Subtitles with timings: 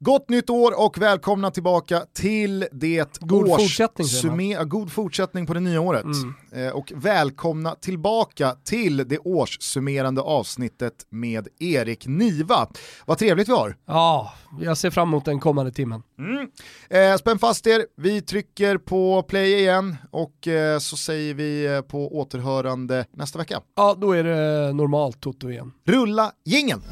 [0.00, 5.60] Gott nytt år och välkomna tillbaka till det God års fortsättning, God fortsättning på det
[5.60, 6.04] nya året.
[6.04, 6.66] Mm.
[6.66, 12.68] Eh, och välkomna tillbaka till det årssummerande avsnittet med Erik Niva.
[13.06, 13.76] Vad trevligt vi har.
[13.86, 16.02] Ja, jag ser fram emot den kommande timmen.
[16.18, 16.48] Mm.
[16.90, 22.18] Eh, spänn fast er, vi trycker på play igen och eh, så säger vi på
[22.18, 23.60] återhörande nästa vecka.
[23.76, 25.72] Ja, då är det normalt Toto igen.
[25.86, 26.82] Rulla jingeln!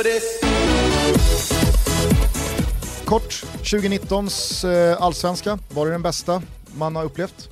[0.00, 0.40] For this?
[3.04, 6.42] Kort, 2019s eh, allsvenska, var det den bästa
[6.76, 7.48] man har upplevt?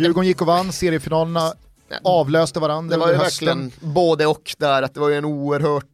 [0.00, 1.54] Djurgården gick och vann, seriefinalerna
[2.02, 5.84] avlöste varandra Det var ju verkligen både och där, att det var ju en oerhört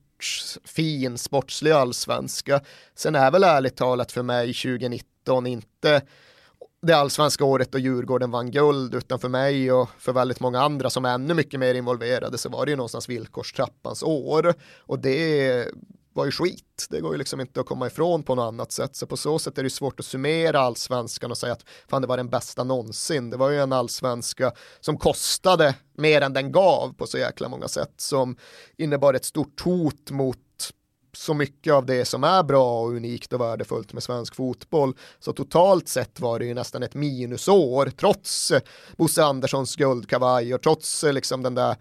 [0.65, 2.61] fin sportslig allsvenska.
[2.97, 6.03] Sen är väl ärligt talat för mig 2019 inte
[6.83, 10.91] det allsvenska året då Djurgården vann guld, utan för mig och för väldigt många andra
[10.91, 14.55] som är ännu mycket mer involverade så var det ju någonstans villkorstrappans år.
[14.79, 15.67] Och det
[16.13, 16.87] var ju skit.
[16.91, 18.97] Det går ju liksom inte att komma ifrån på något annat sätt.
[18.97, 22.09] Så på så sätt är det svårt att summera allsvenskan och säga att fan det
[22.09, 23.31] var den bästa någonsin.
[23.31, 27.69] Det var ju en allsvenska som kostade mer än den gav på så jäkla många
[27.69, 27.95] sätt.
[27.97, 28.37] Som
[28.77, 30.39] innebar ett stort hot mot
[31.17, 34.95] så mycket av det som är bra och unikt och värdefullt med svensk fotboll.
[35.19, 38.53] Så totalt sett var det ju nästan ett minusår trots
[38.97, 41.77] Bosse Anderssons guldkavaj och trots eh, liksom den där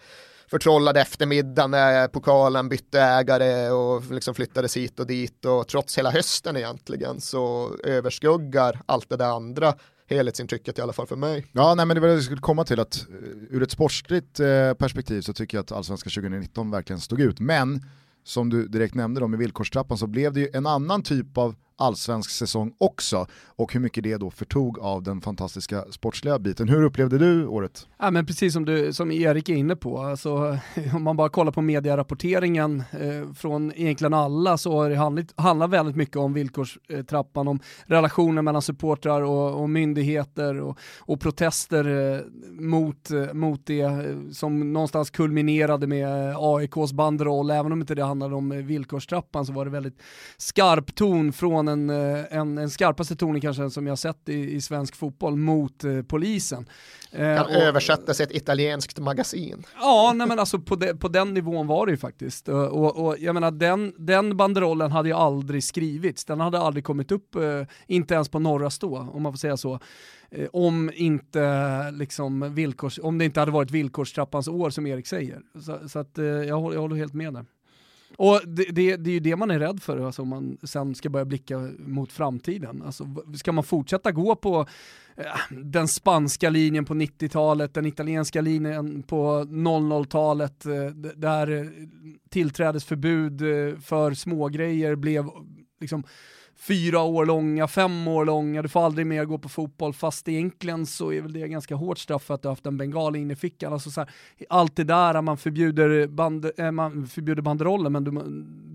[0.47, 6.11] förtrollade eftermiddagen när pokalen bytte ägare och liksom flyttades hit och dit och trots hela
[6.11, 9.73] hösten egentligen så överskuggar allt det där andra
[10.09, 11.45] helhetsintrycket i alla fall för mig.
[11.51, 14.39] Ja, nej, men det var det jag skulle komma till att eh, ur ett sportsligt
[14.39, 17.39] eh, perspektiv så tycker jag att Allsvenska 2019 verkligen stod ut.
[17.39, 17.85] Men
[18.29, 21.55] som du direkt nämnde då med villkorstrappan så blev det ju en annan typ av
[21.79, 26.69] allsvensk säsong också och hur mycket det då förtog av den fantastiska sportsliga biten.
[26.69, 27.87] Hur upplevde du året?
[27.99, 30.57] Ja, men precis som, du, som Erik är inne på, alltså,
[30.93, 35.69] om man bara kollar på medierapporteringen eh, från egentligen alla så har det handlat, handlat
[35.69, 42.21] väldigt mycket om villkorstrappan, om relationer mellan supportrar och, och myndigheter och, och protester eh,
[42.51, 47.95] mot, eh, mot det eh, som någonstans kulminerade med eh, AIKs banderoll, även om inte
[47.95, 50.01] det handlade om eh, villkorstrappan så var det väldigt
[50.37, 54.61] skarp ton från en, eh, en, en skarpaste tonen kanske som jag sett i, i
[54.61, 56.65] svensk fotboll mot eh, polisen.
[57.11, 59.63] Eh, Kan och- översättas i ett italienskt magasin.
[59.79, 62.47] Ja, nej men alltså på, de, på den nivån var det ju faktiskt.
[62.47, 66.83] Och, och, och jag menar den, den banderollen hade ju aldrig skrivits, den hade aldrig
[66.83, 69.79] kommit upp, eh, inte ens på norra stå, om man får säga så.
[70.31, 75.41] Eh, om, inte, liksom, villkors, om det inte hade varit villkorstrappans år som Erik säger.
[75.61, 77.45] Så, så att, eh, jag, håller, jag håller helt med där.
[78.19, 80.95] Och det, det, det är ju det man är rädd för alltså, om man sen
[80.95, 82.83] ska börja blicka mot framtiden.
[82.85, 84.65] Alltså, ska man fortsätta gå på
[85.15, 90.85] eh, den spanska linjen på 90-talet, den italienska linjen på 00-talet, eh,
[91.15, 91.65] där eh,
[92.29, 95.29] tillträdesförbud eh, för smågrejer blev
[95.81, 96.03] liksom
[96.59, 100.85] fyra år långa, fem år långa, du får aldrig mer gå på fotboll, fast egentligen
[100.85, 103.33] så är väl det ganska hårt straff för att du har haft en bengal inne
[103.33, 103.73] i fickan.
[103.73, 104.09] Alltså så här,
[104.49, 108.11] allt det där, man förbjuder, band, äh, man förbjuder banderoller, men du,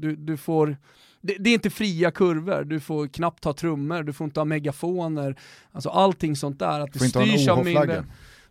[0.01, 0.77] du, du får
[1.21, 4.45] det, det är inte fria kurvor, du får knappt ha trummor, du får inte ha
[4.45, 5.37] megafoner,
[5.73, 6.81] alltså allting sånt där.
[6.81, 8.05] Att Du det får inte ha en styrs OH-flagga.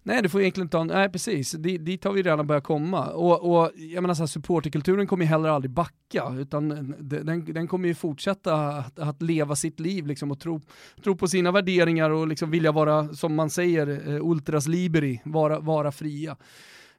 [0.05, 3.07] Nej det får egentligen inte ha, nej precis, dit har vi redan börjat komma.
[3.07, 7.67] Och, och jag menar så här, supporterkulturen kommer ju heller aldrig backa, utan den, den
[7.67, 10.61] kommer ju fortsätta att, att leva sitt liv liksom, och tro,
[11.03, 15.59] tro på sina värderingar och liksom vilja vara, som man säger, eh, ultras liberi, vara,
[15.59, 16.37] vara fria.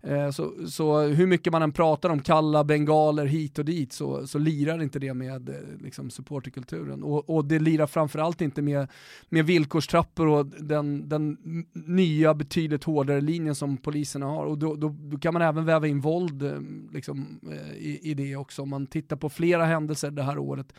[0.06, 4.26] Eh, så, så hur mycket man än pratar om kalla bengaler hit och dit så,
[4.26, 7.02] så lirar inte det med eh, liksom, supporterkulturen.
[7.02, 8.88] Och, och det lirar framförallt inte med,
[9.28, 11.36] med villkorstrappor och den, den
[11.72, 14.46] nya betydligt hårdare linjen som poliserna har.
[14.46, 16.60] Och då, då, då kan man även väva in våld eh,
[16.92, 17.40] liksom,
[17.78, 18.62] i, i det också.
[18.62, 20.72] Om man tittar på flera händelser det här året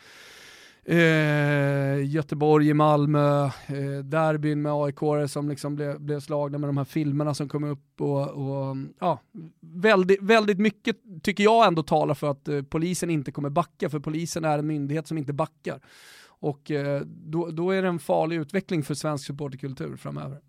[0.88, 6.76] Eh, Göteborg i Malmö, eh, derbyn med aik som liksom blev, blev slagna med de
[6.76, 9.20] här filmerna som kom upp och, och ja,
[9.60, 13.98] väldigt, väldigt mycket tycker jag ändå talar för att eh, polisen inte kommer backa, för
[13.98, 15.80] polisen är en myndighet som inte backar.
[16.26, 20.40] Och eh, då, då är det en farlig utveckling för svensk supporterkultur framöver.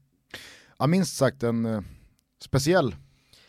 [0.79, 1.81] Ja, minst sagt en eh,
[2.43, 2.95] speciell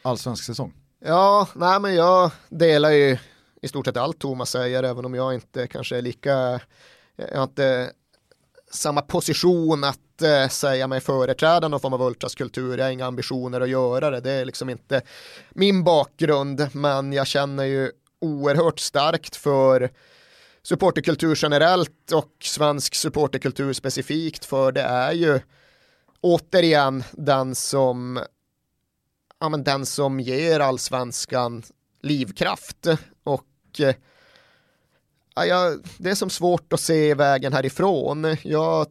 [0.02, 0.72] allsvensk säsong.
[1.04, 3.18] Ja, nej men jag delar ju
[3.62, 6.60] i stort sett allt Thomas säger, även om jag inte kanske är lika,
[7.16, 7.92] jag har inte
[8.70, 13.60] samma position att eh, säga mig företräda någon form av ultraskultur, jag har inga ambitioner
[13.60, 15.02] att göra det, det är liksom inte
[15.50, 17.90] min bakgrund, men jag känner ju
[18.20, 19.90] oerhört starkt för
[20.62, 25.40] supporterkultur generellt och svensk supporterkultur specifikt, för det är ju
[26.20, 28.20] återigen den som
[29.40, 31.62] ja, men den som ger allsvenskan
[32.02, 32.86] livkraft
[33.80, 33.94] och
[35.34, 38.36] ja, jag, det är som svårt att se vägen härifrån.
[38.42, 38.86] Jag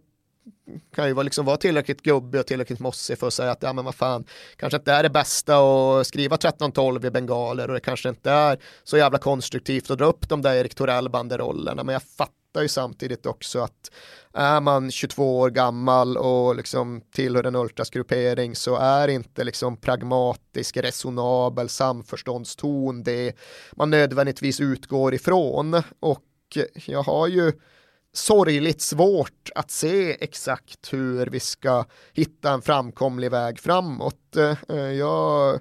[0.95, 3.73] kan ju vara, liksom vara tillräckligt gubbig och tillräckligt mossig för att säga att ja
[3.73, 4.25] men vad fan,
[4.55, 8.59] kanske inte är det bästa att skriva 13-12 i bengaler och det kanske inte är
[8.83, 13.25] så jävla konstruktivt att dra upp de där Erik Torell-banderollerna men jag fattar ju samtidigt
[13.25, 13.91] också att
[14.33, 20.77] är man 22 år gammal och liksom tillhör en ultrasgruppering så är inte liksom pragmatisk,
[20.77, 23.33] resonabel samförståndston det
[23.75, 27.53] man nödvändigtvis utgår ifrån och jag har ju
[28.13, 34.35] sorgligt svårt att se exakt hur vi ska hitta en framkomlig väg framåt.
[34.69, 35.59] Eh, jag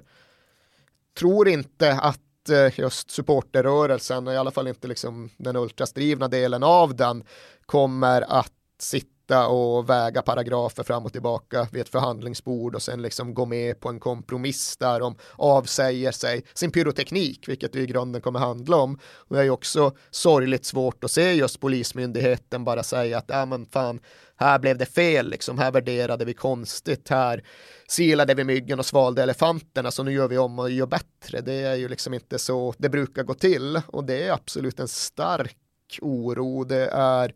[1.19, 6.95] tror inte att Eh, just supporterrörelsen, i alla fall inte liksom den ultrasdrivna delen av
[6.95, 7.23] den,
[7.65, 13.01] kommer att sitta sitta och väga paragrafer fram och tillbaka vid ett förhandlingsbord och sen
[13.01, 17.85] liksom gå med på en kompromiss där de avsäger sig sin pyroteknik, vilket det i
[17.85, 18.99] grunden kommer handla om.
[19.03, 23.45] Och det är ju också sorgligt svårt att se just polismyndigheten bara säga att ja
[23.45, 23.99] men fan,
[24.37, 27.43] här blev det fel, liksom, här värderade vi konstigt, här
[27.87, 31.41] silade vi myggen och svalde elefanterna, så nu gör vi om och gör bättre.
[31.41, 34.87] Det är ju liksom inte så det brukar gå till och det är absolut en
[34.87, 35.57] stark
[36.01, 36.63] oro.
[36.63, 37.33] Det är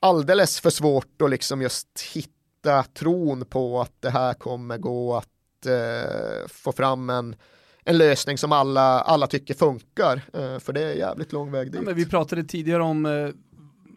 [0.00, 5.66] alldeles för svårt att liksom just hitta tron på att det här kommer gå att
[5.66, 7.36] eh, få fram en,
[7.84, 10.22] en lösning som alla, alla tycker funkar.
[10.32, 11.74] Eh, för det är jävligt lång väg dit.
[11.74, 13.28] Ja, men vi pratade tidigare om eh,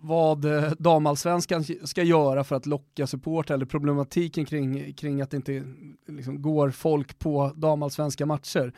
[0.03, 5.37] vad eh, damallsvenskan ska göra för att locka support eller problematiken kring, kring att det
[5.37, 5.63] inte
[6.07, 8.73] liksom, går folk på damallsvenska matcher.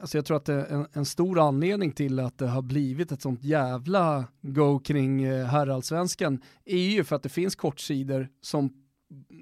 [0.00, 3.44] Alltså jag tror att en, en, stor anledning till att det har blivit ett sånt
[3.44, 8.72] jävla go kring eh, herrallsvenskan är ju för att det finns kortsidor som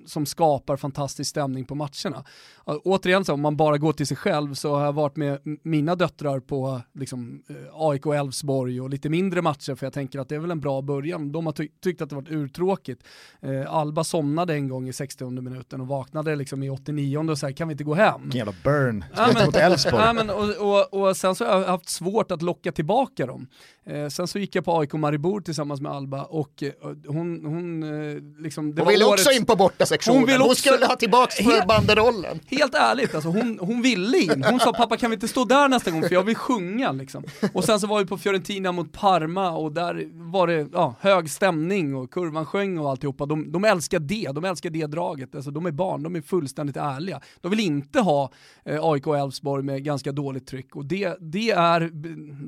[0.06, 2.24] som skapar fantastisk stämning på matcherna.
[2.64, 5.94] Återigen, så, om man bara går till sig själv så har jag varit med mina
[5.94, 10.28] döttrar på liksom, eh, AIK och Elfsborg och lite mindre matcher för jag tänker att
[10.28, 11.32] det är väl en bra början.
[11.32, 13.02] De har ty tyckt att det varit urtråkigt.
[13.40, 17.52] Eh, Alba somnade en gång i 60 minuten och vaknade liksom i 89 och sa
[17.52, 18.22] kan vi inte gå hem?
[18.22, 20.02] Vilken jävla burn, ja, men, mot Elfsborg.
[20.02, 23.46] Ja, men, och, och, och, sen så har jag haft svårt att locka tillbaka dem.
[23.84, 26.72] Eh, sen så gick jag på AIK Maribor tillsammans med Alba och eh,
[27.06, 28.74] hon, hon eh, liksom...
[28.74, 30.28] Det hon ville också in på borta sektionen.
[30.28, 32.40] Hon, hon skulle ha tillbaka helt, banderollen.
[32.46, 34.44] Helt ärligt, alltså, hon, hon ville in.
[34.50, 37.24] Hon sa pappa kan vi inte stå där nästa gång för jag vill sjunga liksom.
[37.52, 41.30] Och sen så var vi på Fiorentina mot Parma och där var det ja, hög
[41.30, 43.26] stämning och kurvan sjöng och alltihopa.
[43.26, 45.34] De, de älskar det, de älskar det draget.
[45.34, 47.20] Alltså, de är barn, de är fullständigt ärliga.
[47.40, 48.30] De vill inte ha
[48.64, 51.90] eh, AIK och Elfsborg med ganska dåligt tryck och det, det är,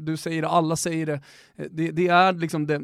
[0.05, 1.21] du säger det, alla säger det,
[1.57, 2.81] eh, det, det är liksom det,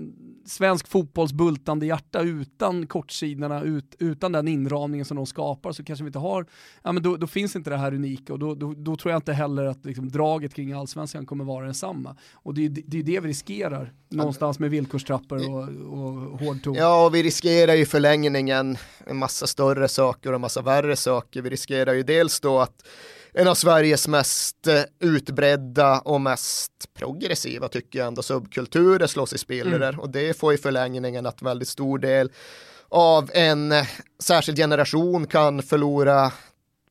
[0.47, 6.05] svensk fotbolls bultande hjärta utan kortsidorna, ut, utan den inramningen som de skapar så kanske
[6.05, 6.47] vi inte har,
[6.83, 9.19] ja men då, då finns inte det här unika och då, då, då tror jag
[9.19, 12.17] inte heller att liksom, draget kring allsvenskan kommer vara densamma.
[12.35, 16.75] Och det är ju det, det vi riskerar någonstans med villkorstrappor och, och hård ton.
[16.75, 21.43] Ja, och vi riskerar ju förlängningen en massa större saker och en massa värre saker.
[21.43, 22.87] Vi riskerar ju dels då att
[23.39, 29.39] en av Sveriges mest eh, utbredda och mest progressiva tycker jag ändå subkulturer slås i
[29.39, 30.01] spillror mm.
[30.01, 32.31] och det får i förlängningen att väldigt stor del
[32.89, 33.87] av en eh,
[34.19, 36.33] särskild generation kan förlora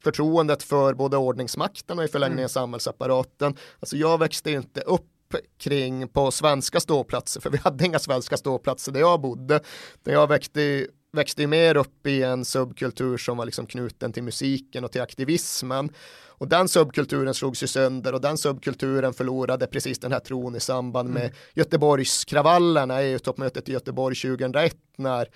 [0.04, 2.50] förtroendet för både ordningsmakten och i förlängningen mm.
[2.50, 3.56] samhällsapparaten.
[3.80, 5.12] Alltså jag växte inte upp
[5.58, 9.60] kring på svenska ståplatser, för vi hade inga svenska ståplatser där jag bodde.
[10.04, 14.24] Där jag växte, växte ju mer upp i en subkultur som var liksom knuten till
[14.24, 15.90] musiken och till aktivismen.
[16.38, 20.60] Och den subkulturen slogs ju sönder och den subkulturen förlorade precis den här tron i
[20.60, 21.36] samband med mm.
[21.54, 25.28] Göteborgskravallerna, EU-toppmötet i Göteborg 2001 när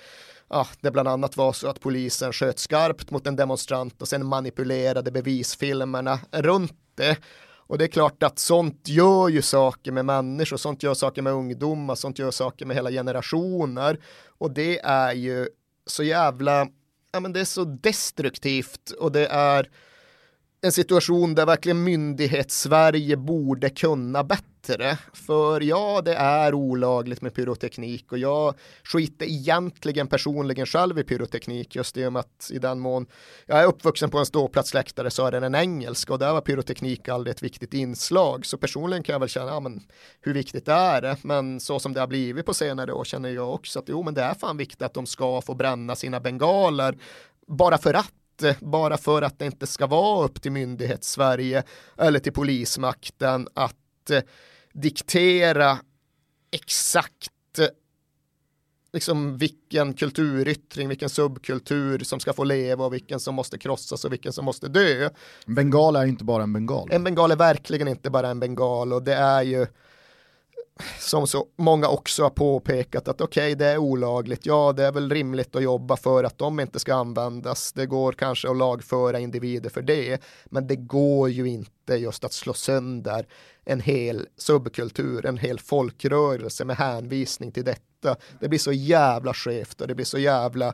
[0.52, 4.08] Ah, ja, det bland annat var så att polisen sköt skarpt mot en demonstrant och
[4.08, 7.18] sen manipulerade bevisfilmerna runt det.
[7.70, 11.34] Och det är klart att sånt gör ju saker med människor, sånt gör saker med
[11.34, 14.00] ungdomar, sånt gör saker med hela generationer.
[14.38, 15.48] Och det är ju
[15.86, 16.68] så jävla,
[17.12, 19.70] ja men det är så destruktivt och det är
[20.62, 24.98] en situation där verkligen myndighets-Sverige borde kunna bättre.
[25.14, 31.76] För ja, det är olagligt med pyroteknik och jag skiter egentligen personligen själv i pyroteknik
[31.76, 33.06] just i och med att i den mån
[33.46, 37.08] jag är uppvuxen på en ståplatsläktare så är den en engelsk och där var pyroteknik
[37.08, 38.46] aldrig ett viktigt inslag.
[38.46, 39.82] Så personligen kan jag väl känna, ja men
[40.22, 41.18] hur viktigt är det?
[41.22, 44.14] Men så som det har blivit på senare år känner jag också att jo men
[44.14, 46.98] det är fan viktigt att de ska få bränna sina bengaler
[47.48, 48.14] bara för att
[48.60, 51.64] bara för att det inte ska vara upp till myndighets-Sverige
[51.98, 54.22] eller till polismakten att eh,
[54.74, 55.78] diktera
[56.52, 57.66] exakt eh,
[58.94, 64.14] liksom vilken kulturyttring, vilken subkultur som ska få leva och vilken som måste krossas och
[64.14, 65.10] vilken som måste dö.
[65.46, 66.90] En bengal är inte bara en bengal.
[66.92, 69.68] En bengal är verkligen inte bara en bengal och det är ju
[71.00, 74.46] som så många också har påpekat att okej, okay, det är olagligt.
[74.46, 77.74] Ja, det är väl rimligt att jobba för att de inte ska användas.
[77.74, 82.34] Det går kanske att lagföra individer för det, men det går ju inte just att
[82.34, 83.28] slå sönder
[83.66, 88.16] en hel subkultur, en hel folkrörelse med hänvisning till detta.
[88.40, 90.74] Det blir så jävla skevt och det blir så jävla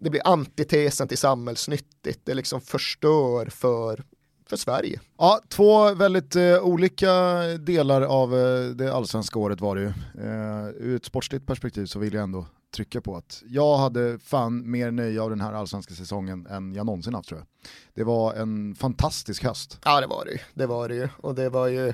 [0.00, 2.20] det blir antitesen till samhällsnyttigt.
[2.24, 4.04] Det liksom förstör för
[4.46, 5.00] för Sverige.
[5.18, 7.12] Ja, två väldigt eh, olika
[7.58, 9.88] delar av eh, det allsvenska året var det ju.
[10.24, 14.70] Eh, ur ett sportsligt perspektiv så vill jag ändå trycka på att jag hade fan
[14.70, 17.46] mer nöje av den här allsvenska säsongen än jag någonsin haft tror jag.
[17.94, 19.78] Det var en fantastisk höst.
[19.84, 21.08] Ja det var det ju, det var det ju.
[21.16, 21.92] Och det var ju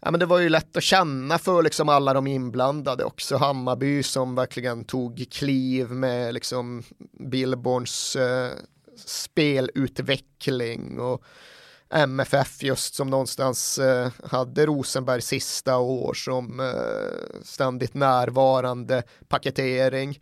[0.00, 3.36] Ja, men det var ju lätt att känna för liksom alla de inblandade också.
[3.36, 6.82] Hammarby som verkligen tog kliv med liksom
[7.20, 8.50] Billborns eh,
[8.96, 11.24] spelutveckling och
[11.90, 20.18] MFF just som någonstans eh, hade Rosenberg sista år som eh, ständigt närvarande paketering.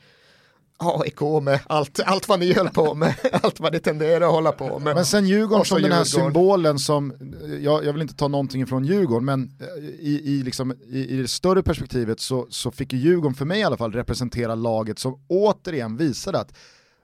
[0.83, 4.52] AIK med allt, allt vad ni höll på med, allt vad ni tenderar att hålla
[4.52, 4.95] på med.
[4.95, 7.12] Men sen Djurgården som den här symbolen som,
[7.61, 11.17] jag, jag, vill inte ta någonting från Djurgården, men eh, i, i, liksom, i, i
[11.17, 14.99] det större perspektivet så, så fick ju Djurgården för mig i alla fall representera laget
[14.99, 16.55] som återigen visade att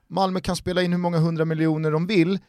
[0.09, 2.39] Malmö kan spela in hur många hundra miljoner de vill,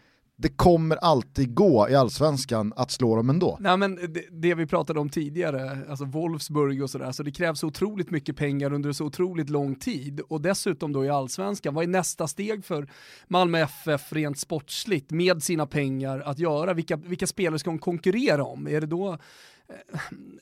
[0.42, 3.56] det kommer alltid gå i allsvenskan att slå dem ändå.
[3.60, 7.64] Nej men det, det vi pratade om tidigare, alltså Wolfsburg och sådär, så det krävs
[7.64, 11.88] otroligt mycket pengar under så otroligt lång tid och dessutom då i allsvenskan, vad är
[11.88, 12.88] nästa steg för
[13.28, 16.74] Malmö FF rent sportsligt med sina pengar att göra?
[16.74, 18.68] Vilka, vilka spelare ska de konkurrera om?
[18.68, 19.18] Är det då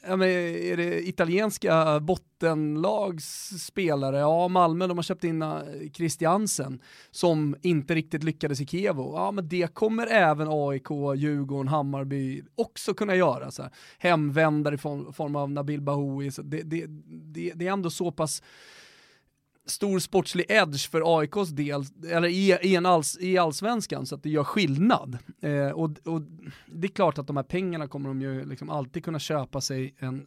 [0.06, 4.18] ja, men är det italienska bottenlags spelare?
[4.18, 5.60] Ja, Malmö de har köpt in eh,
[5.92, 9.12] Christiansen som inte riktigt lyckades i Kevo.
[9.14, 13.50] Ja, men det kommer även AIK, Djurgården, Hammarby också kunna göra.
[13.50, 13.72] Så här.
[13.98, 16.30] Hemvändare i form av Nabil Bahoui.
[16.30, 18.42] Så det, det, det, det är ändå så pass
[19.70, 24.22] stor sportslig edge för AIKs del, eller i, i, en alls, i allsvenskan, så att
[24.22, 25.18] det gör skillnad.
[25.42, 26.22] Eh, och, och,
[26.66, 29.94] det är klart att de här pengarna kommer de ju liksom alltid kunna köpa sig
[29.98, 30.26] en,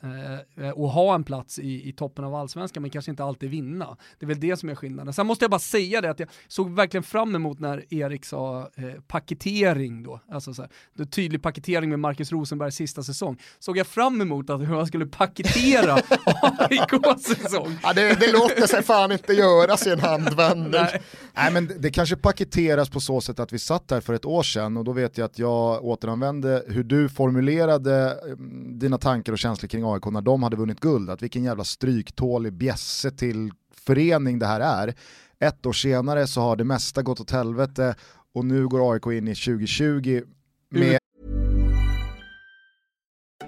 [0.55, 3.97] eh, och ha en plats i, i toppen av allsvenskan, men kanske inte alltid vinna.
[4.19, 5.13] Det är väl det som är skillnaden.
[5.13, 8.69] Sen måste jag bara säga det, att jag såg verkligen fram emot när Erik sa
[8.75, 13.87] eh, paketering då, alltså så här, tydlig paketering med Marcus Rosenbergs sista säsong, såg jag
[13.87, 15.93] fram emot att hur man skulle paketera
[16.57, 17.77] AIKs säsong.
[17.83, 20.71] Ja, det, det låter sig fan inte inte göras i en handvändning.
[20.71, 21.01] Nej.
[21.33, 24.43] Nej men det kanske paketeras på så sätt att vi satt här för ett år
[24.43, 29.39] sedan och då vet jag att jag återanvände hur du formulerade mm, dina tankar och
[29.39, 33.51] känslor kring AIK när de hade vunnit guld, att vilken jävla stryktålig bjässe till
[33.85, 34.93] förening det här är.
[35.39, 37.95] Ett år senare så har det mesta gått åt helvete
[38.33, 40.21] och nu går AIK in i 2020
[40.69, 41.00] med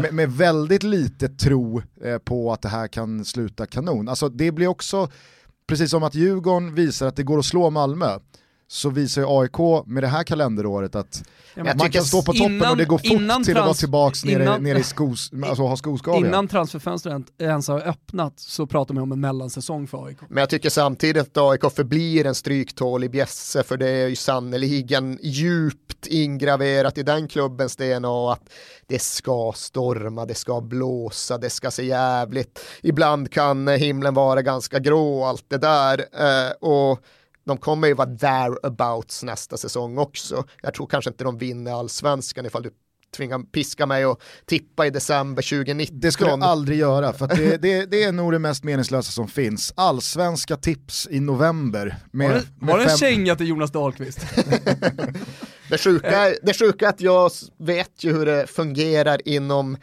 [0.00, 4.08] Med, med, väldigt lite tro eh, på att det här kan sluta kanon.
[4.08, 5.08] Alltså det blir också,
[5.66, 8.18] precis som att Djurgården visar att det går att slå Malmö,
[8.72, 11.22] så visar ju AIK med det här kalenderåret att
[11.54, 14.16] ja, man kan stå på toppen innan, och det går fort till att vara tillbaka
[14.24, 16.26] nere, innan, nere i skos, alltså ha skoskador.
[16.26, 20.18] Innan transferfönstret ens har öppnat så pratar man om en mellansäsong för AIK.
[20.28, 25.18] Men jag tycker samtidigt att AIK förblir en stryktålig bjässe för det är ju sannoliken
[25.22, 28.50] djupt ingraverat i den klubbens DNA att
[28.86, 32.60] det ska storma, det ska blåsa, det ska se jävligt.
[32.82, 35.98] Ibland kan himlen vara ganska grå och allt det där.
[35.98, 37.00] Eh, och
[37.50, 40.44] de kommer ju vara thereabouts nästa säsong också.
[40.62, 42.70] Jag tror kanske inte de vinner allsvenskan ifall du
[43.16, 46.00] tvinga piska mig och tippa i december 2019.
[46.00, 49.28] Det skulle jag aldrig göra, för det, det, det, är nog det mest meningslösa som
[49.28, 49.72] finns.
[49.76, 51.96] Allsvenska tips i november.
[52.10, 54.20] Med, var det, var det en känga till Jonas Dahlqvist?
[55.70, 59.76] det, sjuka, det sjuka är att jag vet ju hur det fungerar inom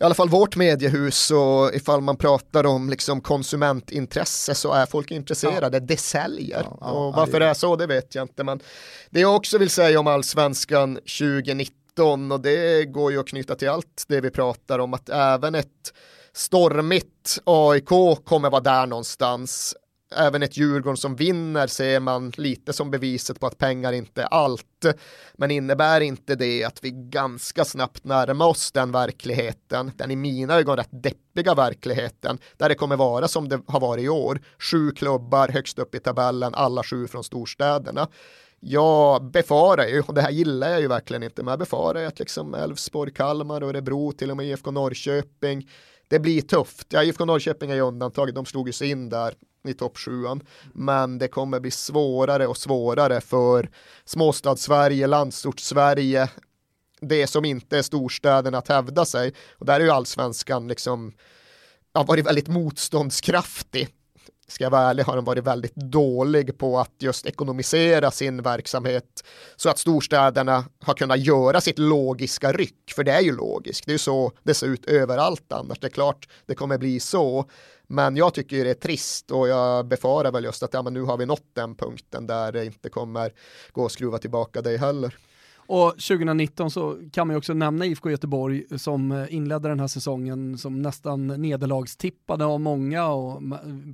[0.00, 5.10] i alla fall vårt mediehus och ifall man pratar om liksom konsumentintresse så är folk
[5.10, 5.80] intresserade, ja.
[5.80, 6.62] det säljer.
[6.62, 8.60] Ja, ja, och varför det är så det vet jag inte men
[9.10, 13.54] det jag också vill säga om allsvenskan 2019 2019 och det går ju att knyta
[13.54, 15.92] till allt det vi pratar om att även ett
[16.32, 17.88] stormigt AIK
[18.24, 19.74] kommer vara där någonstans.
[20.14, 24.26] Även ett Djurgården som vinner ser man lite som beviset på att pengar inte är
[24.26, 24.86] allt.
[25.34, 30.54] Men innebär inte det att vi ganska snabbt närmar oss den verkligheten, den i mina
[30.54, 34.40] ögon rätt deppiga verkligheten, där det kommer vara som det har varit i år.
[34.58, 38.08] Sju klubbar högst upp i tabellen, alla sju från storstäderna
[38.60, 42.06] jag befarar ju, och det här gillar jag ju verkligen inte, men jag befarar ju
[42.06, 45.68] att liksom Elfsborg, Kalmar Örebro, till och med IFK Norrköping,
[46.08, 46.86] det blir tufft.
[46.90, 49.34] Ja, IFK Norrköping är ju undantaget, de slog ju sig in där
[49.68, 50.42] i topp sjuan.
[50.72, 53.70] Men det kommer bli svårare och svårare för
[54.04, 56.30] småstadssverige, landsortssverige,
[57.00, 59.34] det som inte är storstäderna att hävda sig.
[59.52, 61.12] Och där är ju allsvenskan liksom,
[61.94, 63.88] har varit väldigt motståndskraftig
[64.48, 69.24] ska jag vara ärlig, har den varit väldigt dålig på att just ekonomisera sin verksamhet
[69.56, 73.90] så att storstäderna har kunnat göra sitt logiska ryck, för det är ju logiskt, det
[73.90, 77.44] är ju så det ser ut överallt annars, det är klart det kommer bli så,
[77.86, 81.02] men jag tycker det är trist och jag befarar väl just att ja, men nu
[81.02, 83.32] har vi nått den punkten där det inte kommer
[83.72, 85.16] gå att skruva tillbaka det heller.
[85.66, 89.86] Och 2019 så kan man ju också nämna IFK Göteborg som eh, inledde den här
[89.86, 93.42] säsongen som nästan nederlagstippade av många och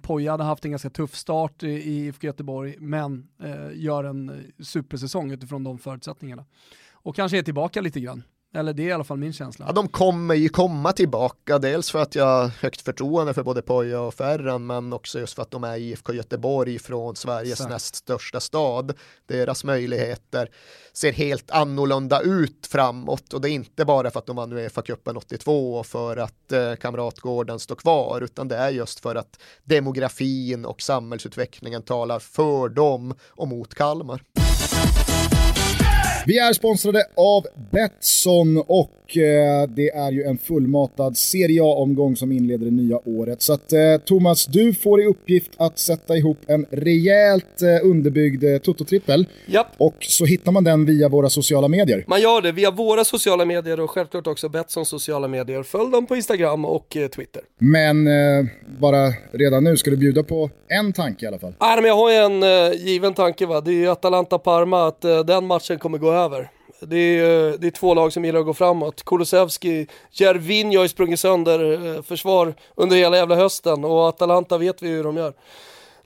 [0.03, 4.35] Poja hade haft en ganska tuff start i IFK Göteborg men eh, gör en eh,
[4.59, 6.45] supersäsong utifrån de förutsättningarna.
[6.93, 8.23] Och kanske är tillbaka lite grann.
[8.55, 9.65] Eller det är i alla fall min känsla.
[9.69, 13.63] Ja, de kommer ju komma tillbaka, dels för att jag har högt förtroende för både
[13.63, 17.71] Poja och Ferran, men också just för att de är IFK Göteborg från Sveriges Exakt.
[17.71, 18.95] näst största stad.
[19.27, 20.49] Deras möjligheter
[20.93, 25.17] ser helt annorlunda ut framåt och det är inte bara för att de vann Uefa-cupen
[25.17, 30.65] 82 och för att eh, Kamratgården står kvar, utan det är just för att demografin
[30.65, 34.23] och samhällsutvecklingen talar för dem och mot Kalmar.
[36.27, 42.33] Vi är sponsrade av Betsson och eh, det är ju en fullmatad Serie A-omgång som
[42.33, 43.43] inleder det nya året.
[43.43, 48.45] Så att eh, Thomas, du får i uppgift att sätta ihop en rejält eh, underbyggd
[48.45, 49.27] eh, Toto-trippel.
[49.47, 49.67] Japp.
[49.79, 52.05] Och så hittar man den via våra sociala medier.
[52.07, 55.63] Man gör det via våra sociala medier och självklart också Betssons sociala medier.
[55.63, 57.43] Följ dem på Instagram och eh, Twitter.
[57.59, 58.09] Men
[58.81, 61.53] bara redan nu ska du bjuda på en tanke i alla fall.
[61.61, 62.43] Nej, men jag har ju en
[62.79, 63.61] given tanke va.
[63.61, 66.51] Det är ju Atalanta-Parma, att den matchen kommer gå över.
[66.81, 69.03] Det är, det är två lag som gillar att gå framåt.
[69.05, 74.83] Kulusevski, Jervinho har ju sprungit sönder eh, försvar under hela jävla hösten och Atalanta vet
[74.83, 75.33] vi hur de gör.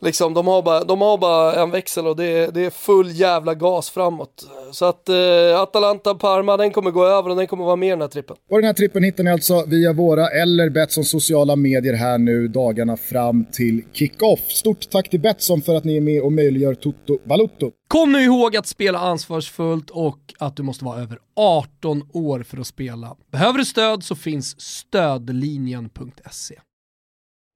[0.01, 3.11] Liksom, de, har bara, de har bara en växel och det är, det är full
[3.11, 4.47] jävla gas framåt.
[4.73, 7.91] Så att eh, Atalanta, Parma, den kommer gå över och den kommer vara med i
[7.91, 8.37] den här trippen.
[8.51, 12.49] Och den här trippen hittar ni alltså via våra eller Betssons sociala medier här nu
[12.49, 14.41] dagarna fram till kickoff.
[14.51, 17.71] Stort tack till Betsson för att ni är med och möjliggör Toto Balutto.
[17.89, 22.59] Kom nu ihåg att spela ansvarsfullt och att du måste vara över 18 år för
[22.59, 23.17] att spela.
[23.33, 26.55] Behöver du stöd så finns stödlinjen.se.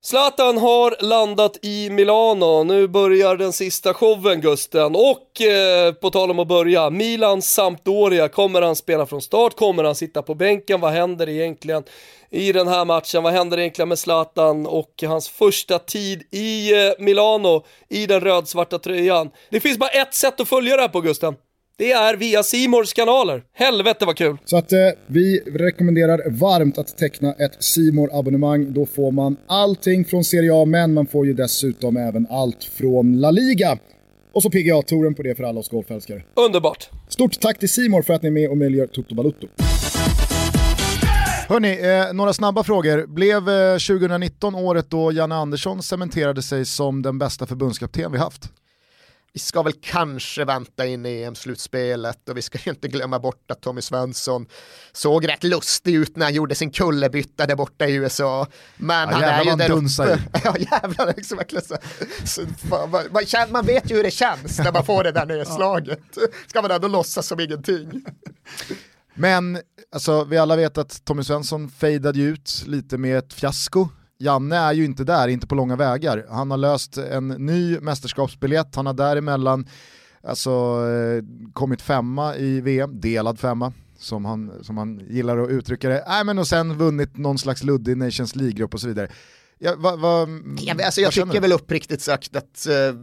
[0.02, 6.30] Zlatan har landat i Milano, nu börjar den sista showen Gusten och eh, på tal
[6.30, 9.56] om att börja, Milan Sampdoria, kommer han spela från start?
[9.56, 10.80] Kommer han sitta på bänken?
[10.80, 11.82] Vad händer egentligen
[12.30, 13.22] i den här matchen?
[13.22, 18.78] Vad händer egentligen med Zlatan och hans första tid i eh, Milano i den rödsvarta
[18.78, 19.30] tröjan?
[19.50, 21.34] Det finns bara ett sätt att följa det här på Gusten.
[21.80, 23.42] Det är via Simors kanaler.
[23.54, 24.36] Helvete vad kul!
[24.44, 30.04] Så att eh, vi rekommenderar varmt att teckna ett simor abonnemang Då får man allting
[30.04, 33.78] från Serie A, men man får ju dessutom även allt från La Liga.
[34.34, 36.22] Och så piggar jag touren på det för alla oss golfälskare.
[36.34, 36.90] Underbart!
[37.08, 39.46] Stort tack till Simor för att ni är med och möjliggör Toto Balutto.
[41.48, 43.06] Hörni, eh, några snabba frågor.
[43.06, 48.59] Blev eh, 2019 året då Janne Andersson cementerade sig som den bästa förbundskapten vi haft?
[49.32, 53.50] Vi ska väl kanske vänta in i EM-slutspelet och vi ska ju inte glömma bort
[53.50, 54.46] att Tommy Svensson
[54.92, 58.46] såg rätt lustig ut när han gjorde sin kullerbytta där borta i USA.
[58.76, 60.18] Men ja, han är ju där uppe.
[60.44, 61.76] ja jävlar, liksom så.
[62.26, 65.26] så fan, man, man, man, vet ju hur det känns när man får det där
[65.36, 66.18] nedslaget.
[66.46, 68.04] Ska man ändå låtsas som ingenting.
[69.14, 69.58] Men
[69.92, 73.88] alltså, vi alla vet att Tommy Svensson fejdade ut lite med ett fiasko
[74.20, 76.26] Janne är ju inte där, inte på långa vägar.
[76.30, 79.66] Han har löst en ny mästerskapsbiljett, han har däremellan
[80.22, 85.88] alltså, eh, kommit femma i VM, delad femma som han, som han gillar att uttrycka
[85.88, 85.98] det.
[85.98, 89.10] Äh, men och sen vunnit någon slags luddig Nations League-grupp och så vidare.
[89.58, 90.28] Ja, va, va,
[90.58, 93.00] ja, alltså jag tycker väl uppriktigt sagt att uh,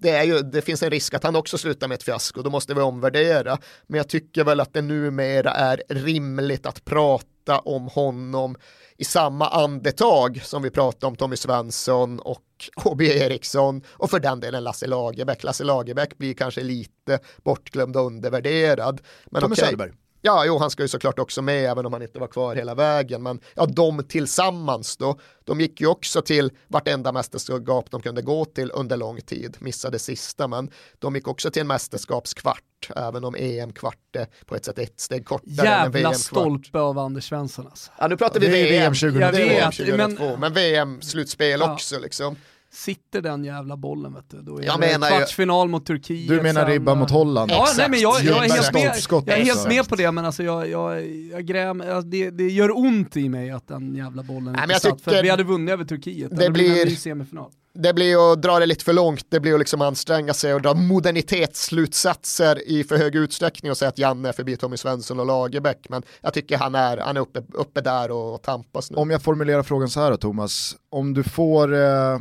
[0.00, 2.50] det, är ju, det finns en risk att han också slutar med ett fiasko, då
[2.50, 3.58] måste vi omvärdera.
[3.86, 8.56] Men jag tycker väl att det numera är rimligt att prata om honom
[8.96, 12.42] i samma andetag som vi pratar om Tommy Svensson och
[12.76, 15.44] HB Eriksson och för den delen Lasse Lagerbäck.
[15.44, 19.00] Lasse Lagerbäck blir kanske lite bortglömd och undervärderad.
[19.26, 19.64] Men Tommy okay.
[19.64, 19.92] Söderberg.
[20.26, 22.74] Ja, jo, han ska ju såklart också med även om han inte var kvar hela
[22.74, 23.22] vägen.
[23.22, 28.44] Men ja, de tillsammans då, de gick ju också till vartenda mästerskap de kunde gå
[28.44, 29.56] till under lång tid.
[29.60, 34.64] Missade sista, men de gick också till en mästerskapskvart, även om EM-kvart är på ett
[34.64, 36.16] sätt ett steg kortare Jävla än VM-kvart.
[36.16, 37.90] stolpe av Anders Svensson alltså.
[37.98, 38.68] Ja, nu pratar vi VM.
[38.68, 39.18] VM 2002.
[39.20, 41.72] Jag vet, 2002, men, men VM-slutspel ja.
[41.72, 42.36] också liksom.
[42.70, 45.70] Sitter den jävla bollen vet du, då är jag det menar kvartsfinal ju...
[45.70, 46.28] mot Turkiet.
[46.28, 47.50] Du menar ribba mot Holland?
[47.50, 50.24] Ja, nej, men jag, jag, är helt med, jag är helt med på det, men
[50.24, 54.22] alltså jag, jag, jag gräm, alltså det, det gör ont i mig att den jävla
[54.22, 56.38] bollen nej, inte satt, för vi hade vunnit över Turkiet.
[56.38, 57.50] Det blir, semifinal.
[57.76, 60.62] Det blir att dra det lite för långt, det blir att liksom anstränga sig och
[60.62, 65.26] dra modernitetsslutsatser i för hög utsträckning och säga att Janne är förbi Tommy Svensson och
[65.26, 68.96] Lagerbäck, men jag tycker han är, han är uppe, uppe där och, och tampas nu.
[68.96, 72.18] Om jag formulerar frågan så här då Thomas, om du får eh,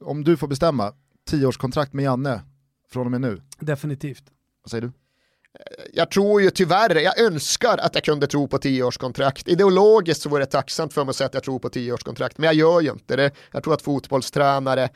[0.00, 0.92] om du får bestämma,
[1.30, 2.40] tioårskontrakt med Janne
[2.90, 3.42] från och med nu?
[3.58, 4.24] Definitivt.
[4.62, 4.92] Vad säger du?
[5.92, 9.48] Jag tror ju tyvärr, jag önskar att jag kunde tro på tioårskontrakt.
[9.48, 12.46] Ideologiskt så vore det tacksamt för mig att säga att jag tror på tioårskontrakt, men
[12.46, 13.30] jag gör ju inte det.
[13.52, 14.88] Jag tror att fotbollstränare,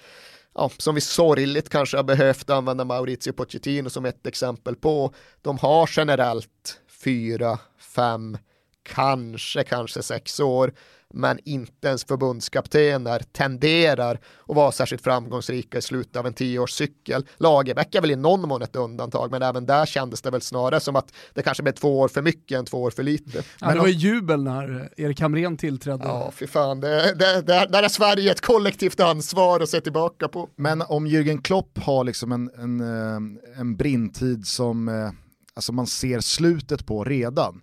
[0.55, 5.59] ja, som vi sorgligt kanske har behövt använda Maurizio Pochettino som ett exempel på, de
[5.59, 7.59] har generellt fyra,
[7.95, 8.39] fem,
[8.83, 10.73] kanske, kanske sex år
[11.15, 17.27] men inte ens förbundskaptener tenderar att vara särskilt framgångsrika i slutet av en tioårscykel.
[17.37, 20.81] Lagerbäck är väl i någon mån ett undantag, men även där kändes det väl snarare
[20.81, 23.43] som att det kanske blev två år för mycket än två år för lite.
[23.61, 26.05] Ja, det var ju jubel när Erik Hamrén tillträdde.
[26.05, 30.29] Ja, fy fan, det, det, det, där är Sverige ett kollektivt ansvar att se tillbaka
[30.29, 30.49] på.
[30.57, 35.11] Men om Jürgen Klopp har liksom en, en, eh, en brintid som eh,
[35.55, 37.61] alltså man ser slutet på redan,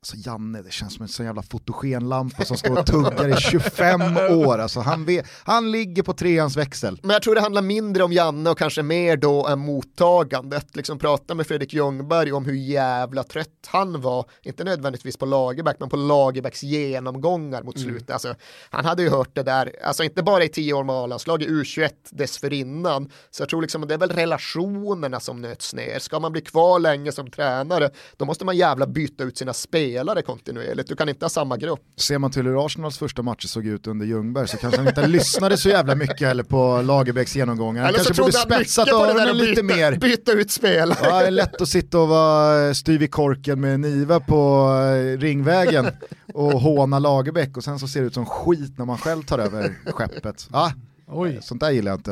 [0.00, 4.02] Alltså Janne, det känns som en sån jävla fotogenlampa som står och tuggar i 25
[4.16, 4.58] år.
[4.58, 7.00] Alltså han, vet, han ligger på treans växel.
[7.02, 10.76] Men jag tror det handlar mindre om Janne och kanske mer då än mottagandet.
[10.76, 14.24] Liksom prata med Fredrik Ljungberg om hur jävla trött han var.
[14.42, 17.88] Inte nödvändigtvis på Lagerbäck, men på Lagerbäcks genomgångar mot mm.
[17.88, 18.08] slutet.
[18.08, 18.14] Mm.
[18.14, 18.34] Alltså,
[18.70, 21.48] han hade ju hört det där, alltså inte bara i tio år med A-landslag, i
[21.48, 23.10] U21 dessförinnan.
[23.30, 25.98] Så jag tror liksom det är väl relationerna som nöts ner.
[25.98, 29.87] Ska man bli kvar länge som tränare, då måste man jävla byta ut sina spel
[29.88, 31.80] spelare kontinuerligt, du kan inte ha samma grupp.
[31.96, 35.06] Ser man till hur Arsenals första matcher såg ut under Ljungberg så kanske han inte
[35.06, 37.84] lyssnade så jävla mycket heller på Lagerbäcks genomgångar.
[37.84, 39.96] Han kanske borde spetsat öronen lite mer.
[39.96, 40.98] Byta ut spelare.
[41.02, 45.18] Ja, det är lätt att sitta och vara styv i korken med Niva på eh,
[45.18, 45.86] Ringvägen
[46.34, 49.38] och håna Lagerbäck och sen så ser det ut som skit när man själv tar
[49.38, 50.48] över skeppet.
[50.52, 50.72] Ja,
[51.10, 51.38] Oj.
[51.42, 52.10] Sånt där gillar jag inte.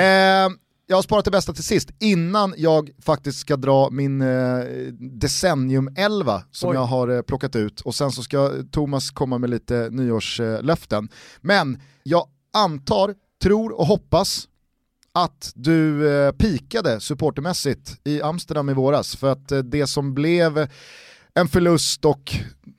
[0.00, 0.48] Eh,
[0.90, 4.58] jag har sparat det bästa till sist, innan jag faktiskt ska dra min eh,
[4.98, 6.74] decennium 11 som Oj.
[6.76, 11.04] jag har eh, plockat ut och sen så ska Thomas komma med lite nyårslöften.
[11.04, 14.48] Eh, Men jag antar, tror och hoppas
[15.14, 20.68] att du eh, pikade supportermässigt i Amsterdam i våras för att eh, det som blev
[21.34, 22.32] en förlust och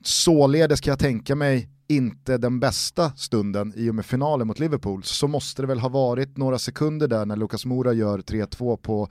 [0.04, 5.02] således kan jag tänka mig inte den bästa stunden i och med finalen mot Liverpool
[5.02, 9.08] så måste det väl ha varit några sekunder där när Lucas Moura gör 3-2 på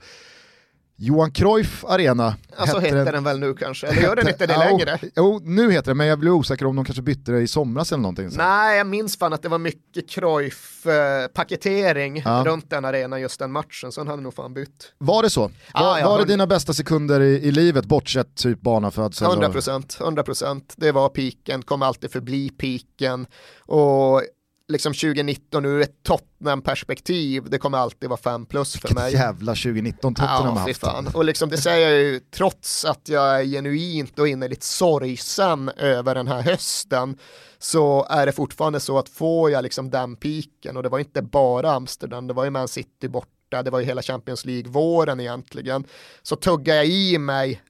[1.02, 2.36] Johan Cruyff Arena.
[2.56, 4.98] Alltså heter den, den väl nu kanske, eller gör den inte det längre?
[5.16, 7.92] Jo, nu heter den, men jag blir osäker om de kanske bytte det i somras
[7.92, 8.30] eller någonting.
[8.30, 8.36] Så.
[8.36, 12.42] Nej, jag minns fan att det var mycket Cruyff-paketering ja.
[12.46, 14.92] runt den arenan just den matchen, så han hade nog fan bytt.
[14.98, 15.40] Var det så?
[15.40, 19.28] Var, ah, ja, var det dina bästa sekunder i, i livet, bortsett typ barnafödsel?
[19.28, 20.62] 100%, 100%.
[20.76, 23.26] Det var piken, kommer alltid förbli piken.
[23.66, 24.22] Och
[24.70, 29.12] liksom 2019 ur ett Tottenham-perspektiv, det kommer alltid vara 5 plus för Vilket mig.
[29.12, 30.80] jävla 2019 Tottenham ja, haft.
[30.80, 31.06] Fan.
[31.14, 36.14] Och liksom det säger jag ju trots att jag är genuint och innerligt sorgsen över
[36.14, 37.18] den här hösten
[37.58, 41.22] så är det fortfarande så att får jag liksom den piken och det var inte
[41.22, 45.84] bara Amsterdam, det var ju Man City borta, det var ju hela Champions League-våren egentligen,
[46.22, 47.62] så tuggar jag i mig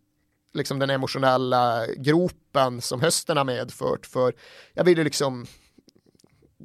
[0.53, 4.33] liksom den emotionella gropen som hösten har medfört för
[4.75, 5.47] jag vill ju liksom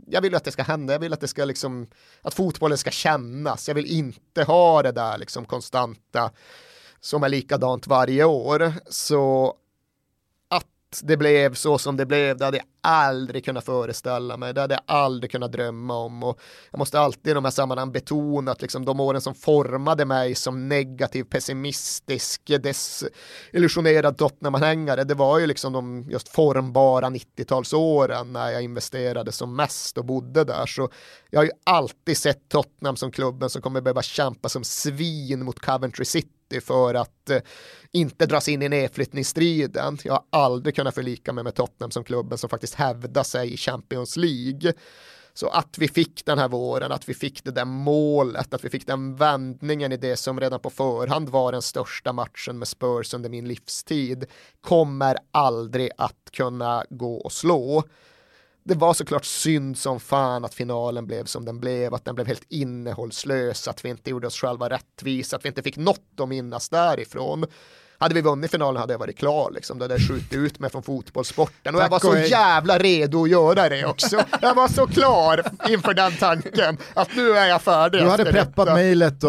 [0.08, 1.88] jag vill att det ska hända, jag vill att det ska liksom,
[2.22, 6.32] att fotbollen ska kännas, jag vill inte ha det där liksom konstanta
[7.00, 8.74] som är likadant varje år.
[8.90, 9.54] Så
[11.02, 14.62] att det blev så som det blev, det hade jag aldrig kunnat föreställa mig, det
[14.62, 16.24] hade jag aldrig kunnat drömma om.
[16.24, 16.40] Och
[16.72, 20.36] jag måste alltid i de här sammanhangen betona att liksom de åren som formade mig
[20.36, 28.62] som negativ, pessimistisk, desillusionerad Tottenham-anhängare, det var ju liksom de just formbara 90-talsåren när jag
[28.64, 30.90] investerade som mest och bodde där, så
[31.30, 35.60] jag har ju alltid sett Tottenham som klubben som kommer behöva kämpa som svin mot
[35.60, 37.40] Coventry City för att eh,
[37.92, 39.98] inte dras in i nedflyttningsstriden.
[40.04, 43.58] Jag har aldrig kunnat förlika mig med Tottenham som klubben som faktiskt hävdar sig i
[43.58, 44.74] Champions League.
[45.34, 48.70] Så att vi fick den här våren, att vi fick det där målet, att vi
[48.70, 53.14] fick den vändningen i det som redan på förhand var den största matchen med Spurs
[53.14, 54.26] under min livstid
[54.62, 57.84] kommer aldrig att kunna gå och slå
[58.68, 62.28] det var såklart synd som fan att finalen blev som den blev, att den blev
[62.28, 66.30] helt innehållslös, att vi inte gjorde oss själva rättvisa, att vi inte fick något att
[66.30, 67.46] minnas därifrån.
[67.98, 69.80] Hade vi vunnit finalen hade jag varit klar liksom.
[69.80, 73.30] Då hade jag skjutit ut mig från fotbollssporten och jag var så jävla redo att
[73.30, 74.24] göra det också.
[74.42, 78.02] Jag var så klar inför den tanken att nu är jag färdig.
[78.02, 79.20] Du hade preppat mejlet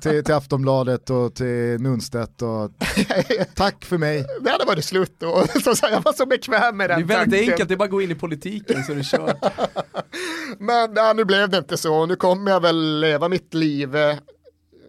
[0.00, 2.70] till, till Aftonbladet och till Nunstedt och
[3.54, 4.26] tack för mig.
[4.40, 5.44] Det hade varit slut då.
[5.64, 7.08] Så, så jag var så bekväm med den tanken.
[7.08, 7.52] Det är väldigt tanken.
[7.52, 9.52] enkelt, det är bara att gå in i politiken så är det kört.
[10.58, 14.16] Men ja, nu blev det inte så, nu kommer jag väl leva mitt liv eh,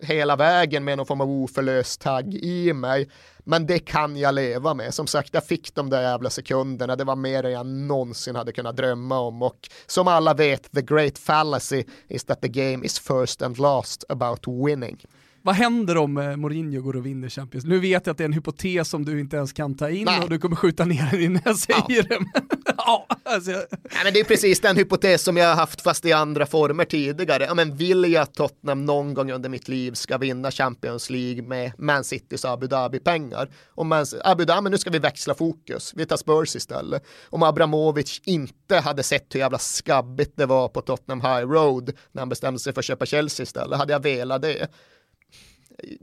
[0.01, 3.09] hela vägen med någon form av oförlöst tagg i mig.
[3.43, 4.93] Men det kan jag leva med.
[4.93, 6.95] Som sagt, jag fick de där jävla sekunderna.
[6.95, 9.41] Det var mer än jag någonsin hade kunnat drömma om.
[9.41, 14.03] Och som alla vet, the great fallacy is that the game is first and last
[14.09, 15.05] about winning.
[15.49, 18.25] Vad händer om eh, Mourinho går och vinner Champions Nu vet jag att det är
[18.25, 20.19] en hypotes som du inte ens kan ta in Nej.
[20.23, 22.03] och du kommer skjuta ner den innan jag säger ja.
[22.09, 22.19] det.
[22.77, 23.51] ja, alltså.
[23.51, 26.85] Nej, men det är precis den hypotes som jag har haft fast i andra former
[26.85, 27.43] tidigare.
[27.43, 31.41] Ja, men vill jag att Tottenham någon gång under mitt liv ska vinna Champions League
[31.41, 33.49] med Man Citys Abu Dhabi-pengar?
[33.75, 37.03] Och Man, Abu Dhabi, nu ska vi växla fokus, vi tar Spurs istället.
[37.29, 42.21] Om Abramovic inte hade sett hur jävla skabbigt det var på Tottenham High Road när
[42.21, 44.67] han bestämde sig för att köpa Chelsea istället, hade jag velat det?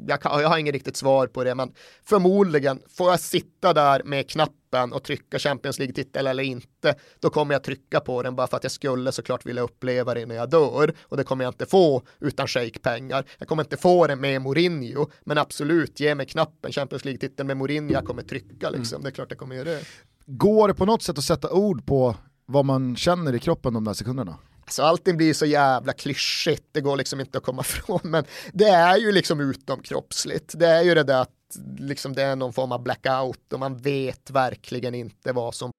[0.07, 1.73] Jag, kan, jag har inget riktigt svar på det, men
[2.05, 7.55] förmodligen får jag sitta där med knappen och trycka Champions League-titel eller inte, då kommer
[7.55, 10.51] jag trycka på den bara för att jag skulle såklart vilja uppleva det när jag
[10.51, 13.25] dör och det kommer jag inte få utan shake-pengar.
[13.39, 17.57] Jag kommer inte få det med Mourinho, men absolut, ge mig knappen, Champions League-titeln med
[17.57, 19.03] Mourinho, jag kommer trycka liksom, mm.
[19.03, 19.85] det är klart jag kommer göra det.
[20.27, 22.15] Går det på något sätt att sätta ord på
[22.47, 24.39] vad man känner i kroppen de där sekunderna?
[24.67, 28.69] Alltså allting blir så jävla klyschigt, det går liksom inte att komma ifrån, men det
[28.69, 30.59] är ju liksom utomkroppsligt.
[30.59, 31.31] Det är ju det där att
[31.79, 35.71] liksom det är någon form av blackout och man vet verkligen inte vad som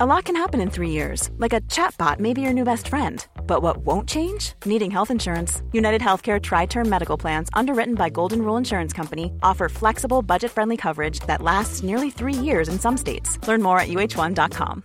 [0.00, 2.88] A lot can happen in three years, like a chatbot may be your new best
[2.88, 3.26] friend.
[3.46, 4.52] But what won't change?
[4.66, 5.62] Needing health insurance.
[5.72, 10.50] United Healthcare Tri Term Medical Plans, underwritten by Golden Rule Insurance Company, offer flexible, budget
[10.50, 13.38] friendly coverage that lasts nearly three years in some states.
[13.48, 14.84] Learn more at uh1.com.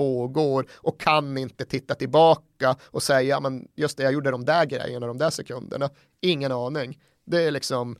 [0.00, 4.64] pågår och kan inte titta tillbaka och säga men just det jag gjorde de där
[4.64, 5.90] grejerna de där sekunderna.
[6.20, 6.98] Ingen aning.
[7.26, 7.96] Det är liksom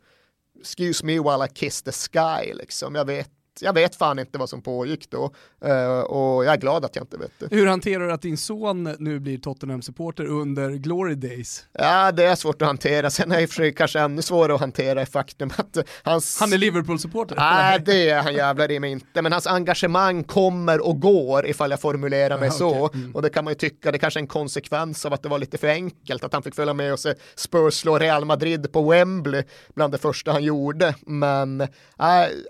[0.61, 2.95] excuse me while I kiss the sky liksom.
[2.95, 3.31] Jag vet
[3.63, 5.33] jag vet fan inte vad som pågick då
[5.65, 7.49] uh, och jag är glad att jag inte vet det.
[7.51, 11.65] Hur hanterar du att din son nu blir Tottenham-supporter under Glory Days?
[11.73, 13.11] Ja, det är svårt att hantera.
[13.11, 16.41] Sen är det kanske ännu svårare att hantera i faktum att hans...
[16.41, 17.37] Han är Liverpool-supporter?
[17.37, 19.23] Nej, det är han jävlar i mig inte.
[19.23, 22.85] Men hans engagemang kommer och går ifall jag formulerar mig ja, så.
[22.85, 23.01] Okay.
[23.01, 23.15] Mm.
[23.15, 25.39] Och det kan man ju tycka, det kanske är en konsekvens av att det var
[25.39, 28.91] lite för enkelt att han fick följa med och se Spurs slå Real Madrid på
[28.91, 29.43] Wembley
[29.75, 30.95] bland det första han gjorde.
[31.07, 31.69] Men äh,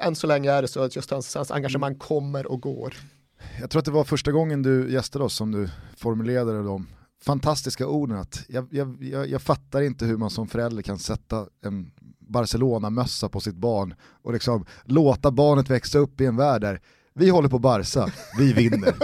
[0.00, 2.94] än så länge är det så att just hans, hans engagemang kommer och går.
[3.60, 6.86] Jag tror att det var första gången du gästade oss som du formulerade de
[7.22, 11.46] fantastiska orden att jag, jag, jag, jag fattar inte hur man som förälder kan sätta
[11.64, 16.80] en Barcelona-mössa på sitt barn och liksom låta barnet växa upp i en värld där
[17.14, 18.94] vi håller på Barca, vi vinner.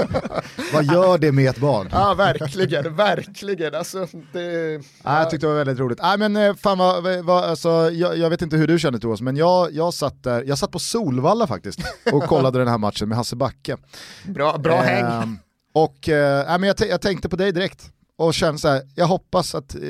[0.72, 1.88] Vad gör det med ett barn?
[1.92, 3.74] Ja verkligen, verkligen.
[3.74, 4.80] Alltså, det, ja.
[5.04, 5.98] ja, jag tyckte det var väldigt roligt.
[6.02, 9.20] Nej, men, eh, fan vad, vad, alltså, jag, jag, vet inte hur du känner Thomas,
[9.20, 11.80] men jag, jag, satt där, jag satt på Solvalla faktiskt
[12.12, 13.76] och kollade den här matchen med Hasse Backe.
[14.24, 15.38] Bra, bra eh, häng.
[15.72, 19.54] Och eh, men jag, jag, tänkte på dig direkt och kände så här, jag hoppas
[19.54, 19.80] att eh,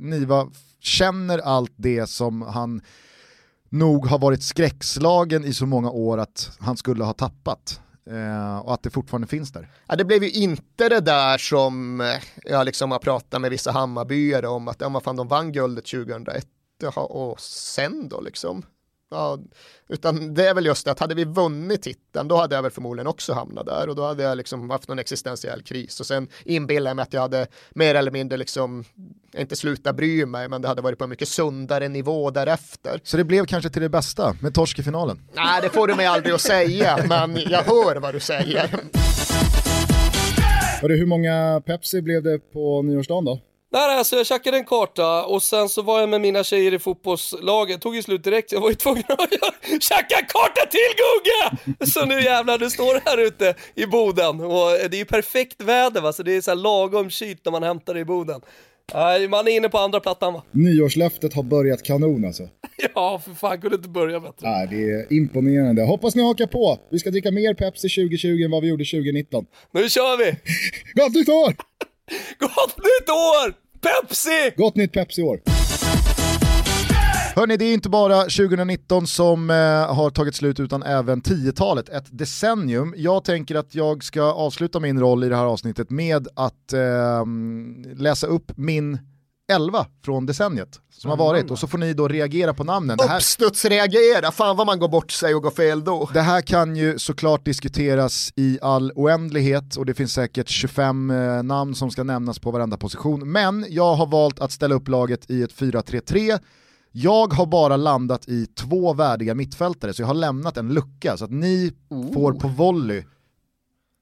[0.00, 0.46] Niva
[0.80, 2.80] känner allt det som han
[3.72, 7.80] nog har varit skräckslagen i så många år att han skulle ha tappat.
[8.10, 9.68] Eh, och att det fortfarande finns där.
[9.86, 12.06] Ja, det blev ju inte det där som eh,
[12.44, 16.46] jag liksom har pratat med vissa Hammarbyare om att ja, fan, de vann guldet 2001
[16.96, 18.62] och sen då liksom.
[19.12, 19.38] Ja,
[19.88, 22.70] utan det är väl just det att hade vi vunnit titeln då hade jag väl
[22.70, 26.28] förmodligen också hamnat där och då hade jag liksom haft någon existentiell kris och sen
[26.44, 28.84] inbillar jag mig att jag hade mer eller mindre liksom
[29.36, 33.00] inte slutat bry mig men det hade varit på en mycket sundare nivå därefter.
[33.04, 35.20] Så det blev kanske till det bästa med torsk i finalen?
[35.34, 38.70] Nej det får du mig aldrig att säga men jag hör vad du säger.
[40.82, 43.40] Hörru, hur många Pepsi blev det på nyårsdagen då?
[43.72, 46.78] Nej, alltså jag tjackade en karta och sen så var jag med mina tjejer i
[46.78, 51.86] fotbollslaget, tog ju slut direkt, jag var ju tvungen att tjacka en karta till Gugge!
[51.90, 56.00] Så nu jävlar, du står här ute i Boden och det är ju perfekt väder
[56.00, 58.40] va, så det är så här lagom kylt när man hämtar det i Boden.
[58.94, 60.42] Nej, man är inne på andra plattan va?
[60.50, 62.48] Nyårslöftet har börjat kanon alltså.
[62.94, 64.48] Ja, för fan kunde inte börja bättre.
[64.48, 65.82] Nej, det är imponerande.
[65.82, 66.78] Hoppas ni hakar på.
[66.90, 69.46] Vi ska dricka mer Pepsi 2020 än vad vi gjorde 2019.
[69.72, 70.36] Nu kör vi!
[70.94, 71.54] Gott nytt år!
[72.38, 73.61] Gott nytt år!
[73.82, 74.54] Pepsi!
[74.56, 75.40] Gott nytt Pepsi-år.
[77.36, 79.56] Hörni, det är inte bara 2019 som eh,
[79.94, 82.94] har tagit slut utan även 10-talet, ett decennium.
[82.96, 87.26] Jag tänker att jag ska avsluta min roll i det här avsnittet med att eh,
[87.96, 88.98] läsa upp min
[89.52, 92.98] 11 från decenniet som har varit och så får ni då reagera på namnen.
[93.16, 96.10] Uppstudsreagera, fan vad man går bort sig och går fel då.
[96.14, 101.42] Det här kan ju såklart diskuteras i all oändlighet och det finns säkert 25 eh,
[101.42, 103.32] namn som ska nämnas på varenda position.
[103.32, 106.38] Men jag har valt att ställa upp laget i ett 4-3-3.
[106.92, 111.24] Jag har bara landat i två värdiga mittfältare så jag har lämnat en lucka så
[111.24, 112.14] att ni oh.
[112.14, 113.04] får på volley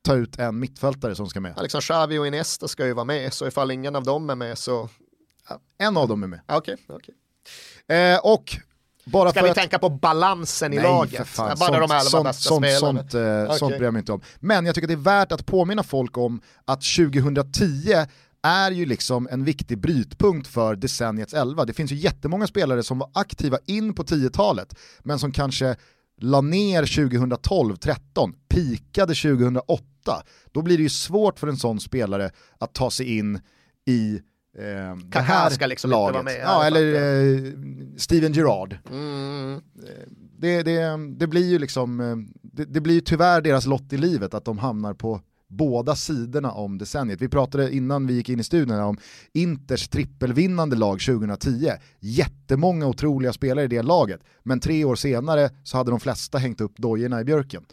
[0.03, 1.53] ta ut en mittfältare som ska med.
[1.57, 4.35] Ja, liksom Xavi och Iniesta ska ju vara med så ifall ingen av dem är
[4.35, 4.89] med så
[5.79, 6.41] en av dem är med.
[6.47, 7.97] Okej, okay, okay.
[7.97, 8.57] eh, och
[9.05, 9.57] bara Ska vi att...
[9.57, 11.37] tänka på balansen i Nej, laget?
[11.37, 13.01] Bara sånt, de elva sånt, bästa sånt, spelarna.
[13.01, 13.59] Sånt, eh, okay.
[13.59, 14.21] sånt bryr jag mig inte om.
[14.41, 18.07] Men jag tycker det är värt att påminna folk om att 2010
[18.43, 21.65] är ju liksom en viktig brytpunkt för decenniets 11.
[21.65, 25.77] Det finns ju jättemånga spelare som var aktiva in på 10-talet, men som kanske
[26.21, 29.85] la ner 2012-13, pikade 2008.
[30.53, 33.41] Då blir det ju svårt för en sån spelare att ta sig in
[33.87, 34.21] i
[34.59, 36.17] eh, det här ska liksom laget.
[36.17, 37.53] Inte vara med, ja, eller eh,
[37.97, 38.79] Steven Gerrard.
[38.91, 39.55] Mm.
[39.55, 39.61] Eh,
[40.39, 43.97] det, det, det, blir ju liksom, eh, det, det blir ju tyvärr deras lott i
[43.97, 47.23] livet att de hamnar på båda sidorna om decenniet.
[47.23, 48.99] Vi pratade innan vi gick in i studion om
[49.33, 51.71] Inters trippelvinnande lag 2010.
[52.01, 56.61] Jättemånga otroliga spelare i det laget, men tre år senare så hade de flesta hängt
[56.61, 57.65] upp dojorna i björken.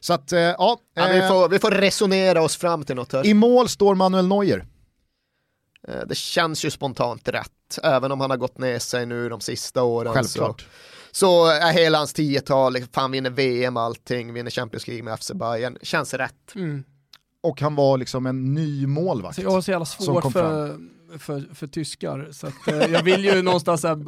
[0.00, 0.78] Så att, eh, ja.
[0.94, 3.26] ja vi, får, vi får resonera oss fram till något här.
[3.26, 4.66] I mål står Manuel Neuer.
[5.88, 9.40] Eh, det känns ju spontant rätt, även om han har gått ner sig nu de
[9.40, 10.14] sista åren.
[10.14, 10.60] Självklart.
[10.60, 10.66] Så,
[11.12, 15.78] så är hela hans tiotal, fan vinner VM allting, vinner Champions League med FC Bayern,
[15.82, 16.54] känns rätt.
[16.54, 16.84] Mm.
[17.42, 19.34] Och han var liksom en ny målvakt.
[19.34, 20.78] Så jag har så jävla svårt för,
[21.18, 24.04] för, för, tyskar, så att, eh, jag vill ju någonstans här,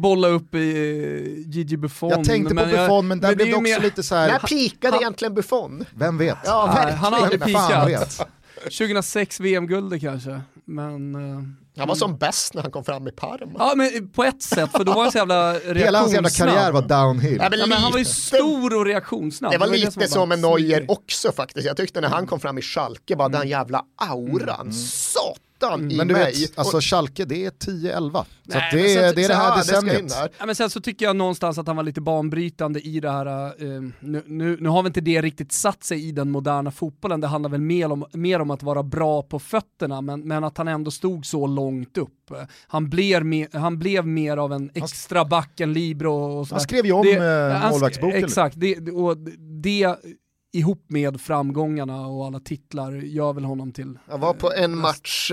[0.00, 2.10] bolla upp i eh, Gigi Buffon.
[2.10, 3.80] Jag tänkte på Buffon, jag, men där men blev det också mer...
[3.80, 4.28] lite så här...
[4.28, 5.84] När pikade han, egentligen Buffon?
[5.94, 6.38] Vem vet?
[6.44, 6.98] Ja, verkligen.
[6.98, 8.26] Han har aldrig pikat.
[8.64, 11.14] 2006 VM-guldet kanske, men...
[11.14, 11.42] Uh,
[11.76, 13.52] han var som bäst när han kom fram i Parma.
[13.58, 15.76] Ja men på ett sätt, för då var han så jävla reaktionssnabb.
[15.84, 17.38] Hela hans jävla karriär var downhill.
[17.42, 19.52] Ja, men, ja, men han var ju stor och reaktionssnabb.
[19.52, 21.66] Det var, det var lite det så med Neuer också faktiskt.
[21.66, 23.40] Jag tyckte när han kom fram i Schalke var mm.
[23.40, 24.60] den jävla auran.
[24.60, 24.72] Mm.
[24.72, 25.90] Satan ettan mm.
[25.90, 26.32] i Men du mig.
[26.40, 28.12] vet, alltså Schalke det är 10-11.
[28.12, 30.14] Så Nej, det, sen, det är det här decenniet.
[30.38, 33.26] Ja, men sen så tycker jag någonstans att han var lite banbrytande i det här,
[33.62, 37.20] uh, nu, nu, nu, har väl inte det riktigt satt sig i den moderna fotbollen,
[37.20, 40.58] det handlar väl mer om, mer om att vara bra på fötterna, men, men att
[40.58, 42.10] han ändå stod så långt upp.
[42.66, 46.56] Han blev, mer, han blev mer av en extra back, en libero och sådär.
[46.56, 48.24] Han skrev ju om det, uh, målvaktsboken.
[48.24, 49.16] Exakt, det, och
[49.62, 49.96] det
[50.52, 53.98] ihop med framgångarna och alla titlar gör väl honom till...
[54.08, 55.32] Jag var på en match,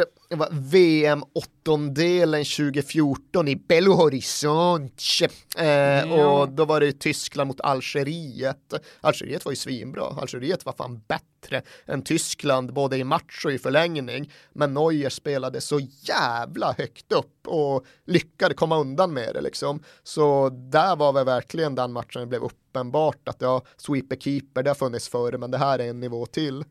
[0.52, 6.42] VM åttondelen 2014 i Belo Horizonte eh, ja.
[6.42, 8.74] och då var det Tyskland mot Algeriet.
[9.02, 11.37] Algeriet var ju svinbra, Algeriet var fan bättre
[11.86, 14.32] än Tyskland både i match och i förlängning.
[14.54, 19.84] Men Neuer spelade så jävla högt upp och lyckade komma undan med det liksom.
[20.04, 24.70] Så där var väl verkligen den matchen det blev uppenbart att ja, sweeper keeper, det
[24.70, 26.64] har funnits förr, men det här är en nivå till.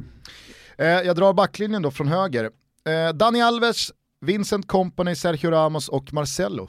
[0.79, 2.51] Eh, jag drar backlinjen då från höger.
[2.85, 6.69] Eh, Dani Alves, Vincent Company, Sergio Ramos och Marcelo.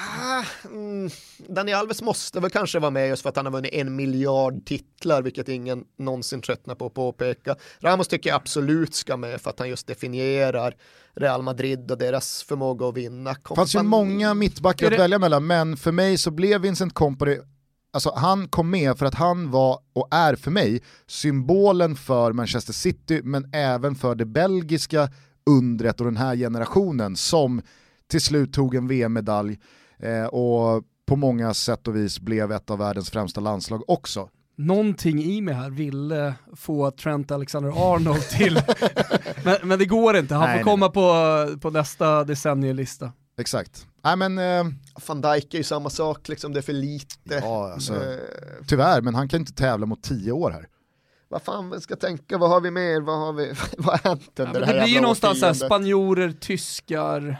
[0.00, 1.10] Ah, mm,
[1.48, 4.64] Dani Alves måste väl kanske vara med just för att han har vunnit en miljard
[4.64, 7.56] titlar, vilket ingen någonsin tröttnar på att påpeka.
[7.80, 10.76] Ramos tycker jag absolut ska med för att han just definierar
[11.14, 13.36] Real Madrid och deras förmåga att vinna.
[13.48, 17.38] Det fanns ju många mittbackar att välja mellan, men för mig så blev Vincent Kompany
[17.92, 22.72] Alltså han kom med för att han var, och är för mig, symbolen för Manchester
[22.72, 25.08] City men även för det belgiska
[25.46, 27.62] undret och den här generationen som
[28.10, 29.58] till slut tog en VM-medalj
[30.02, 34.28] eh, och på många sätt och vis blev ett av världens främsta landslag också.
[34.56, 38.62] Någonting i mig här ville få Trent Alexander-Arnold till,
[39.44, 43.12] men, men, det går inte, han nej, får komma på, på nästa decennielista.
[43.38, 43.86] Exakt.
[44.04, 44.38] Nej men...
[44.38, 44.64] Eh,
[45.06, 47.34] Van Dijk är ju samma sak, liksom, det är för lite.
[47.42, 48.18] Ja, alltså, eh,
[48.66, 50.68] tyvärr, men han kan inte tävla mot tio år här.
[51.28, 54.40] Vad fan vi ska tänka, vad har vi mer, vad har, vi, vad har hänt
[54.40, 57.36] under ja, det här Det blir ju någonstans här, spanjorer, tyskar,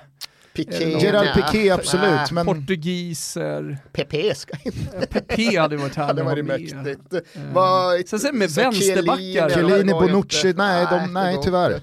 [0.64, 2.30] Piqué, Gerard Piqué absolut.
[2.32, 2.46] Men...
[2.46, 3.78] Portugiser.
[3.92, 5.06] Pepe ska inte.
[5.06, 7.14] Pepe hade varit härlig hade varit mäktigt.
[7.14, 7.20] Uh,
[7.52, 9.48] Var, sen sen med vänsterbackar.
[9.48, 11.80] Chiellini, Bonucci, nej, de, nej tyvärr.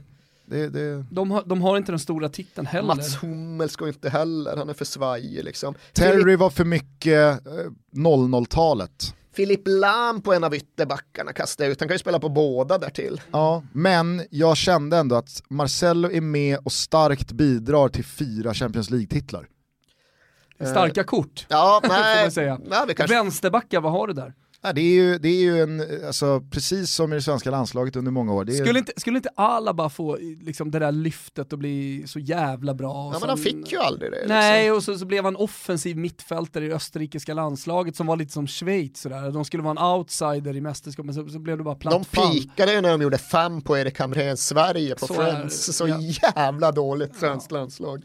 [0.49, 1.05] Det, det...
[1.11, 2.87] De, har, de har inte den stora titeln heller.
[2.87, 5.75] Mats Hummels går inte heller, han är för svajig liksom.
[5.93, 7.39] Terry var för mycket
[7.95, 9.13] 00-talet.
[9.37, 13.21] Filip Lam på en av ytterbackarna kastade ut, han kan ju spela på båda därtill.
[13.31, 18.89] Ja, men jag kände ändå att Marcello är med och starkt bidrar till fyra Champions
[18.89, 19.47] League-titlar.
[20.59, 22.59] Starka kort, ja, nej, får man säga.
[22.65, 23.15] Nej, kanske...
[23.15, 24.33] Vänsterbackar, vad har du där?
[24.67, 27.95] Ja, det, är ju, det är ju en, alltså, precis som i det svenska landslaget
[27.95, 28.45] under många år.
[28.45, 28.77] skulle, ju...
[28.77, 32.87] inte, skulle inte Alaba få liksom, det där lyftet och bli så jävla bra?
[32.87, 34.25] Ja, sen, men han fick ju aldrig det.
[34.27, 34.77] Nej, liksom.
[34.77, 39.01] och så, så blev han offensiv mittfältare i österrikiska landslaget som var lite som Schweiz.
[39.01, 39.31] Sådär.
[39.31, 42.05] De skulle vara en outsider i mästerskapet, men så, så blev det bara platt De
[42.05, 45.69] pikade ju när de gjorde fem på Erik Hamrén Sverige på så Friends.
[45.69, 45.99] Är, så ja.
[46.01, 47.57] jävla dåligt svenskt ja.
[47.57, 48.03] landslag.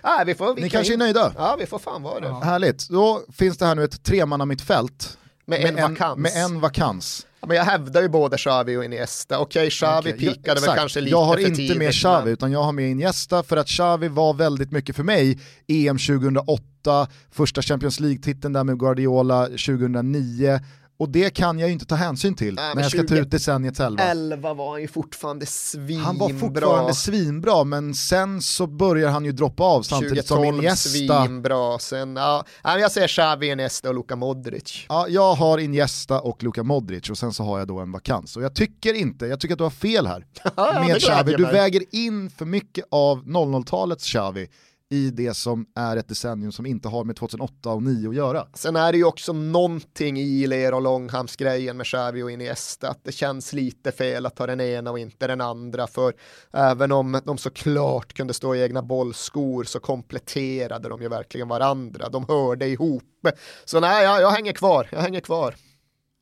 [0.00, 1.32] Ah, vi får, vi Ni kanske är nöjda?
[1.36, 2.26] Ja, vi får fan vara det.
[2.26, 2.40] Ja.
[2.44, 6.18] Härligt, då finns det här nu ett tremanna mittfält med, med, en, vakans.
[6.18, 7.26] med en vakans.
[7.40, 9.38] Ja, men jag hävdar ju både Xavi och Iniesta.
[9.38, 12.24] Okej, okay, Xavi okay, pikade väl kanske lite Jag har för inte tidigt, med Xavi
[12.24, 12.32] men...
[12.32, 15.38] utan jag har med Iniesta för att Xavi var väldigt mycket för mig
[15.68, 20.60] EM 2008, första Champions League-titeln där med Guardiola 2009
[21.02, 23.30] och det kan jag ju inte ta hänsyn till Nej, när jag ska ta ut
[23.30, 24.02] decenniets elva.
[24.02, 26.04] 11 var han ju fortfarande svinbra.
[26.04, 30.88] Han var fortfarande svinbra, men sen så börjar han ju droppa av samtidigt som Iniesta.
[30.88, 34.86] svinbra, sen, ja, jag säger Xavi, Iniesta och Luka Modric.
[34.88, 38.36] Ja, jag har Iniesta och Luka Modric och sen så har jag då en vakans.
[38.36, 40.26] Och jag tycker inte, jag tycker att du har fel här
[40.56, 41.34] ja, med Xavi.
[41.36, 44.48] Du väger in för mycket av 00-talets Xavi
[44.92, 48.46] i det som är ett decennium som inte har med 2008 och 2009 att göra.
[48.54, 53.04] Sen är det ju också någonting i Ler och Långhamns-grejen med Xavi och Iniesta, att
[53.04, 56.14] det känns lite fel att ta den ena och inte den andra, för
[56.52, 62.08] även om de såklart kunde stå i egna bollskor så kompletterade de ju verkligen varandra,
[62.08, 63.28] de hörde ihop.
[63.64, 65.54] Så nej, jag, jag hänger kvar, jag hänger kvar.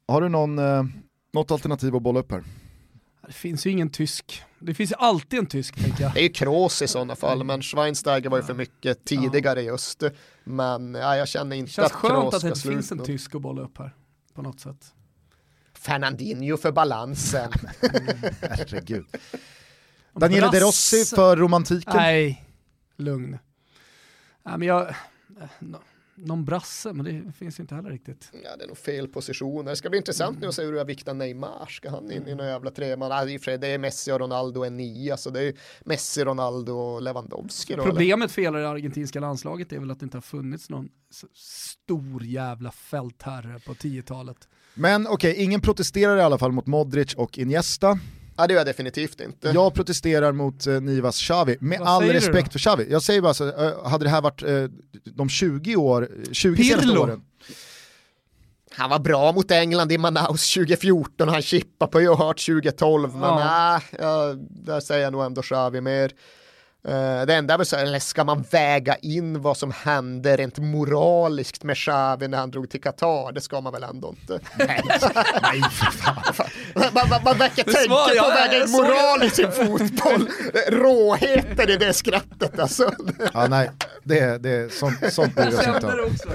[0.09, 0.83] Har du någon, eh,
[1.33, 2.45] något alternativ att bolla upp här?
[3.27, 4.43] Det finns ju ingen tysk.
[4.61, 6.15] Det finns ju alltid en tysk tänker jag.
[6.15, 9.73] Det är ju Kroos i sådana fall, men Schweinsteiger var ju för mycket tidigare ja.
[9.73, 10.03] just.
[10.45, 13.35] Men ja, jag känner inte Känns att Kroos skönt att det inte finns en tysk
[13.35, 13.95] att bolla upp här,
[14.35, 14.95] på något sätt.
[15.75, 17.53] Fernandinho för balansen.
[18.41, 19.07] Herregud.
[20.13, 21.97] Daniele De Rossi för romantiken.
[21.97, 22.45] Nej,
[22.97, 23.39] lugn.
[24.43, 24.95] Nej, men jag
[26.15, 28.31] någon brasse, men det finns inte heller riktigt.
[28.45, 29.71] Ja, det är nog fel positioner.
[29.71, 30.41] Det ska bli intressant mm.
[30.41, 31.67] nu att se hur jag viktar Neymar.
[31.69, 33.13] Ska han in i någon jävla treman?
[33.13, 35.55] Ah, det är Messi och Ronaldo en nia, så det är
[35.85, 37.75] Messi, Ronaldo och Lewandowski.
[37.75, 40.89] Då, Problemet för hela det argentinska landslaget är väl att det inte har funnits någon
[41.35, 44.49] stor jävla fältherre på 10-talet.
[44.75, 47.99] Men okej, okay, ingen protesterar i alla fall mot Modric och Iniesta.
[48.41, 49.49] Ja det gör jag definitivt inte.
[49.49, 52.87] Jag protesterar mot eh, Nivas Xavi, med Vad all respekt för Xavi.
[52.91, 54.65] Jag säger bara så, eh, hade det här varit eh,
[55.05, 57.23] de 20 år, 20 senaste åren.
[58.73, 63.21] Han var bra mot England i Manaus 2014 och han chippade på Johart 2012, men
[63.21, 63.39] ja.
[63.39, 66.13] nej, ja, där säger jag nog ändå Xavi mer.
[66.89, 70.59] Uh, det enda är väl så, eller ska man väga in vad som hände rent
[70.59, 73.33] moraliskt med Xavi när han drog till Qatar?
[73.33, 74.41] Det ska man väl ändå inte?
[74.59, 74.83] Nej,
[75.43, 76.35] nej för fan.
[76.75, 80.29] man, man, man verkar tänka på att väga in moral i sin fotboll.
[80.69, 82.93] Råheten i det skrattet alltså.
[83.35, 83.71] ja, nej,
[84.03, 86.13] det, det, sånt, sånt bryr jag inte om.
[86.13, 86.29] också.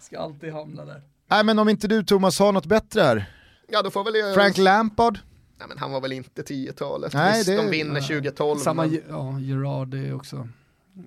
[0.00, 1.02] Ska alltid hamna där.
[1.30, 3.30] Nej, men om inte du Thomas har något bättre här.
[3.68, 4.34] Ja, då får väl jag...
[4.34, 5.18] Frank Lampard?
[5.62, 7.14] Nej, men han var väl inte 10-talet.
[7.14, 8.58] Nej, Visst, det, de vinner 2012.
[8.58, 9.02] Samma, men...
[9.08, 10.48] ja, Gerard är också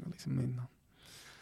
[0.06, 0.66] liksom innan.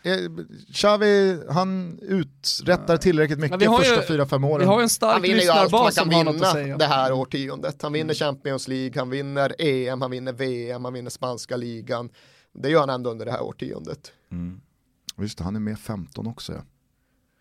[0.03, 4.59] Eh, Xavi, han uträttar tillräckligt mycket de första ju, fyra, fem åren.
[4.59, 7.81] Vi har en stark han vinner ju allt man kan vinna det här årtiondet.
[7.81, 12.09] Han vinner Champions League, han vinner EM, han vinner VM, han vinner spanska ligan.
[12.53, 14.11] Det gör han ändå under det här årtiondet.
[14.31, 14.61] Mm.
[15.15, 16.61] Det, han är med 15 också ja.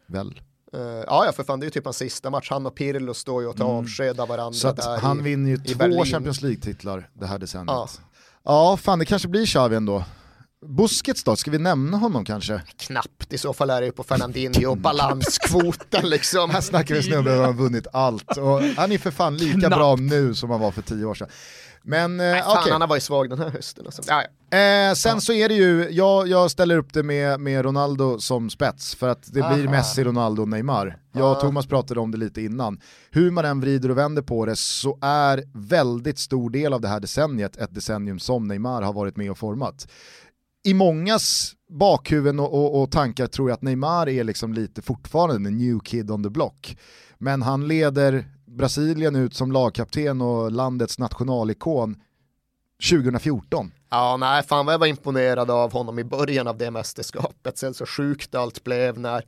[0.06, 0.40] Väl.
[0.74, 2.50] Uh, ja, ja, för fan det är ju typ hans sista match.
[2.50, 3.76] Han och Pirlo står ju och tar Mm.
[3.76, 6.04] avsked av varandra Så där han i, vinner ju två Berlin.
[6.04, 7.68] Champions League-titlar det här decenniet.
[7.68, 7.88] Ja.
[8.44, 8.76] Ja.
[8.76, 10.04] fan det kanske blir Xavi ändå.
[10.66, 12.60] Busquets då, ska vi nämna honom kanske?
[12.76, 16.50] Knappt, i så fall är det ju på Fernandinho, balanskvoten liksom.
[16.50, 19.58] Här snackar vi en snubbe som har vunnit allt och han är för fan lika
[19.58, 19.76] Knappt.
[19.76, 21.28] bra nu som han var för tio år sedan.
[21.84, 22.72] Men eh, Nej, fan, okej.
[22.72, 23.86] han har varit svag den här hösten.
[23.86, 24.02] Alltså.
[24.06, 24.58] Ja, ja.
[24.58, 28.50] Eh, sen så är det ju, jag, jag ställer upp det med, med Ronaldo som
[28.50, 29.70] spets för att det blir Aha.
[29.70, 30.98] Messi, Ronaldo och Neymar.
[31.12, 31.40] Jag och.
[31.40, 32.80] Thomas pratade om det lite innan.
[33.10, 36.88] Hur man än vrider och vänder på det så är väldigt stor del av det
[36.88, 39.88] här decenniet ett decennium som Neymar har varit med och format.
[40.64, 45.48] I mångas bakhuvuden och, och, och tankar tror jag att Neymar är liksom lite fortfarande
[45.48, 46.76] en new kid on the block.
[47.18, 48.24] Men han leder
[48.56, 51.96] Brasilien ut som lagkapten och landets nationalikon
[52.90, 53.72] 2014.
[53.90, 57.58] Ja, nej, fan vad jag var imponerad av honom i början av det mästerskapet.
[57.58, 59.24] Sen så sjukt allt blev när,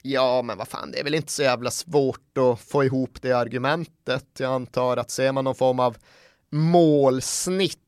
[0.02, 3.32] Ja, men vad fan, det är väl inte så jävla svårt att få ihop det
[3.32, 4.26] argumentet.
[4.38, 5.96] Jag antar att ser man någon form av
[6.54, 7.78] målsnitt,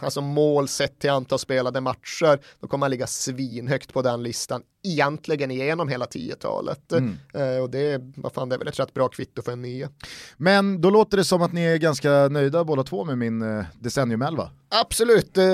[0.00, 4.62] alltså mål sett till antal spelade matcher, då kommer man ligga svinhögt på den listan,
[4.82, 6.92] egentligen igenom hela 10-talet.
[6.92, 7.16] Mm.
[7.34, 9.88] Eh, och det vad fan, det är väl ett rätt bra kvitto för en nia.
[10.36, 13.64] Men då låter det som att ni är ganska nöjda båda två med min eh,
[13.78, 14.50] decennium 11.
[14.68, 15.44] Absolut, eh,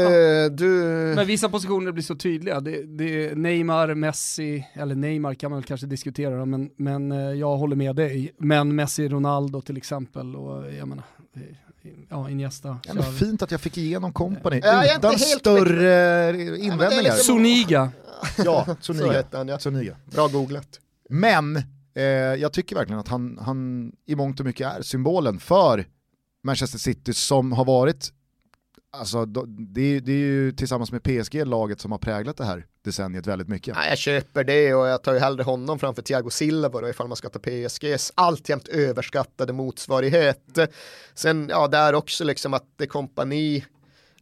[0.50, 0.66] du...
[1.16, 2.60] Men vissa positioner blir så tydliga.
[2.60, 7.18] Det, det är Neymar, Messi, eller Neymar kan man väl kanske diskutera, men, men eh,
[7.18, 8.34] jag håller med dig.
[8.38, 11.04] Men Messi, Ronaldo till exempel, och jag menar,
[11.36, 11.42] eh,
[12.08, 12.78] ja Iniesta.
[12.94, 17.12] Ja, fint att jag fick igenom kompani inte utan helt större är invändningar.
[17.12, 17.90] Soniga.
[18.44, 19.24] Ja, Soniga.
[19.30, 19.58] ja.
[19.58, 19.96] Soniga.
[20.04, 20.80] Bra googlat.
[21.08, 21.56] Men
[21.94, 25.86] eh, jag tycker verkligen att han, han i mångt och mycket är symbolen för
[26.44, 28.12] Manchester City som har varit,
[28.98, 32.66] alltså det är, det är ju tillsammans med PSG laget som har präglat det här
[32.84, 33.76] decenniet väldigt mycket.
[33.76, 37.08] Ja, jag köper det och jag tar ju hellre honom framför Thiago Silva då ifall
[37.08, 40.58] man ska ta PSGs alltjämt överskattade motsvarighet.
[41.14, 43.64] Sen, ja, där också liksom att det kompani,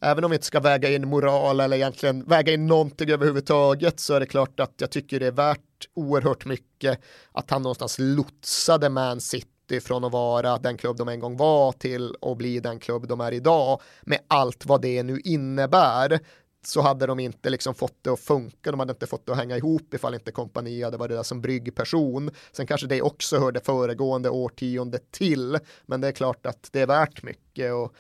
[0.01, 4.15] även om vi inte ska väga in moral eller egentligen väga in någonting överhuvudtaget så
[4.15, 5.61] är det klart att jag tycker det är värt
[5.95, 7.01] oerhört mycket
[7.33, 9.49] att han någonstans lotsade Man City
[9.83, 13.21] från att vara den klubb de en gång var till att bli den klubb de
[13.21, 13.81] är idag.
[14.03, 16.21] Med allt vad det nu innebär
[16.67, 19.39] så hade de inte liksom fått det att funka, de hade inte fått det att
[19.39, 22.31] hänga ihop ifall inte kompani hade varit där som bryggperson.
[22.53, 26.87] Sen kanske det också hörde föregående årtionde till, men det är klart att det är
[26.87, 27.95] värt mycket och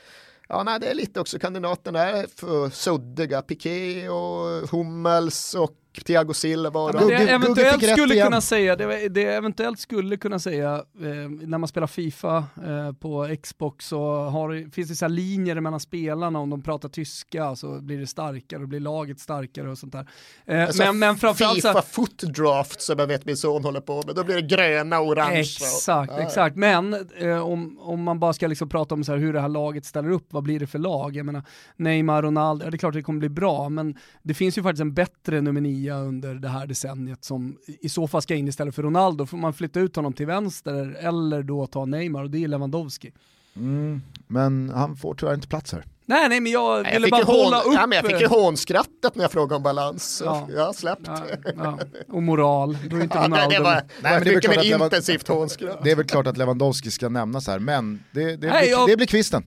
[0.48, 6.32] Ja, nej, det är lite också kandidaterna är för suddiga, Piqué och Hummels och Thiago
[6.34, 6.80] Silva.
[6.80, 8.26] och Ja, de- det eventuellt skulle igen.
[8.26, 12.36] kunna säga, det, det eventuellt skulle kunna säga, eh, när man spelar Fifa
[12.66, 17.56] eh, på Xbox så har, finns det så linjer mellan spelarna, om de pratar tyska
[17.56, 20.06] så blir det starkare och blir laget starkare och sånt där.
[20.46, 23.64] Eh, Alltså, men, men framförallt så Fifa här, foot draft som jag vet min son
[23.64, 25.40] håller på med, då blir det gröna och orange.
[25.40, 26.22] Exakt, ja.
[26.22, 26.56] exakt.
[26.56, 29.48] Men eh, om, om man bara ska liksom prata om så här hur det här
[29.48, 31.16] laget ställer upp, vad blir det för lag?
[31.16, 31.42] Jag menar,
[31.76, 34.80] Neymar, Ronaldo, ja, det är klart det kommer bli bra, men det finns ju faktiskt
[34.80, 38.48] en bättre nummer nio Maria under det här decenniet som i så fall ska in
[38.48, 39.26] istället för Ronaldo.
[39.26, 43.12] Får man flytta ut honom till vänster eller då ta Neymar och det är Lewandowski.
[43.56, 45.84] Mm, men han får tyvärr inte plats här.
[46.06, 47.74] Nej, nej, men jag Nej, ville jag bara hålla hån, upp...
[47.80, 50.22] ja, men jag fick ju hånskrattet när jag frågade om balans.
[50.24, 50.48] Ja.
[50.54, 51.02] Jag har släppt.
[51.06, 51.24] Ja,
[51.56, 51.78] ja.
[52.08, 54.84] Och moral, då är inte Ja, nej, det var, Nej, men det mycket mer det
[54.84, 55.80] intensivt hånskratt.
[55.84, 58.88] Det är väl klart att Lewandowski ska nämnas här, men det, det, Nej, blir, jag-
[58.88, 59.42] det blir kvisten.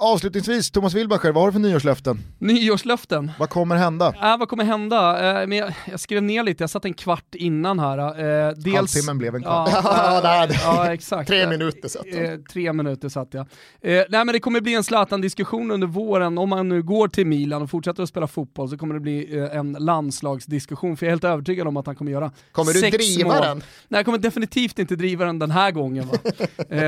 [0.00, 2.18] Avslutningsvis, Thomas Wilbacher, vad har du för nyårslöften?
[2.38, 3.30] Nyårslöften.
[3.38, 4.14] Vad kommer hända?
[4.22, 5.30] Äh, vad kommer hända?
[5.42, 7.98] Eh, men jag, jag skrev ner lite, jag satt en kvart innan här.
[8.48, 9.68] Eh, dels, Halvtimmen blev en kvart.
[9.72, 9.80] Ja,
[10.40, 11.28] hade- ja exakt.
[11.28, 12.24] Tre minuter satt han.
[12.24, 13.40] Eh, tre minuter satt jag.
[13.40, 13.46] Eh,
[14.08, 17.62] nej men det kommer bli en Zlatan-diskussion under våren, om man nu går till Milan
[17.62, 21.12] och fortsätter att spela fotboll så kommer det bli eh, en landslagsdiskussion, för jag är
[21.12, 23.42] helt övertygad om att han kommer göra Kommer du driva mål.
[23.42, 23.56] den?
[23.88, 26.06] Nej jag kommer definitivt inte driva den den här gången.
[26.08, 26.18] Va?
[26.76, 26.80] eh,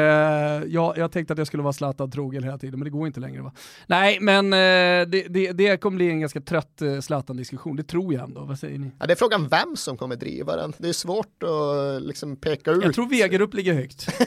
[0.66, 3.20] jag, jag tänkte att jag skulle vara Zlatan trogen hela tiden, men det går inte
[3.20, 3.42] längre.
[3.42, 3.53] Va?
[3.86, 8.14] Nej men eh, det, det, det kommer bli en ganska trött eh, Zlatan-diskussion, det tror
[8.14, 8.44] jag ändå.
[8.44, 8.90] Vad säger ni?
[8.98, 10.72] Ja, det är frågan vem som kommer driva den.
[10.78, 12.84] Det är svårt att liksom peka ut.
[12.84, 14.09] Jag tror Wegerup ligger högt.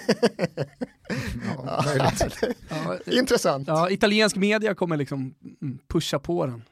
[1.65, 1.84] Ja.
[2.69, 3.67] Ja, Intressant.
[3.67, 6.63] Ja, italiensk media kommer liksom mm, pusha på den.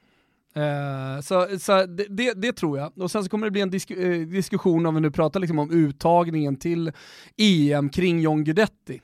[0.55, 2.97] Eh, så så det, det, det tror jag.
[2.97, 5.59] Och sen så kommer det bli en disk, eh, diskussion om vi nu pratar liksom
[5.59, 6.91] om uttagningen till
[7.37, 9.01] EM kring John Guidetti.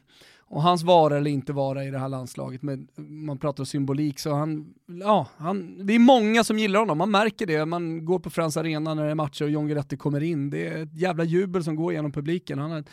[0.50, 4.20] Och hans vara eller inte vara i det här landslaget, men man pratar om symbolik
[4.20, 7.66] så han, ja, han, det är många som gillar honom, man märker det.
[7.66, 10.68] Man går på Friends Arena när det är matcher och John Guidetti kommer in, det
[10.68, 12.60] är ett jävla jubel som går genom publiken.
[12.60, 12.84] Han är,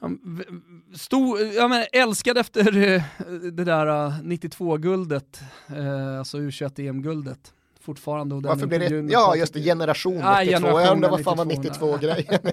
[0.00, 0.44] han v-
[0.96, 3.02] Stor, ja, men älskad efter eh,
[3.52, 8.34] det där eh, 92-guldet, eh, alltså U21-EM-guldet fortfarande.
[8.34, 10.28] Och Varför blir det, ja just det, generation 92.
[10.30, 12.40] Ja, jag generationen undrar vad fan var 92, 92-grejen.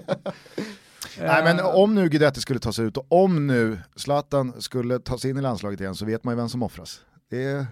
[1.20, 4.98] Nej men Eh, om nu Guidetti skulle ta sig ut och om nu Zlatan skulle
[4.98, 7.00] ta sig in i landslaget igen så vet man ju vem som offras.
[7.30, 7.66] Det är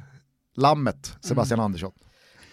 [0.56, 1.92] lammet Sebastian Andersson.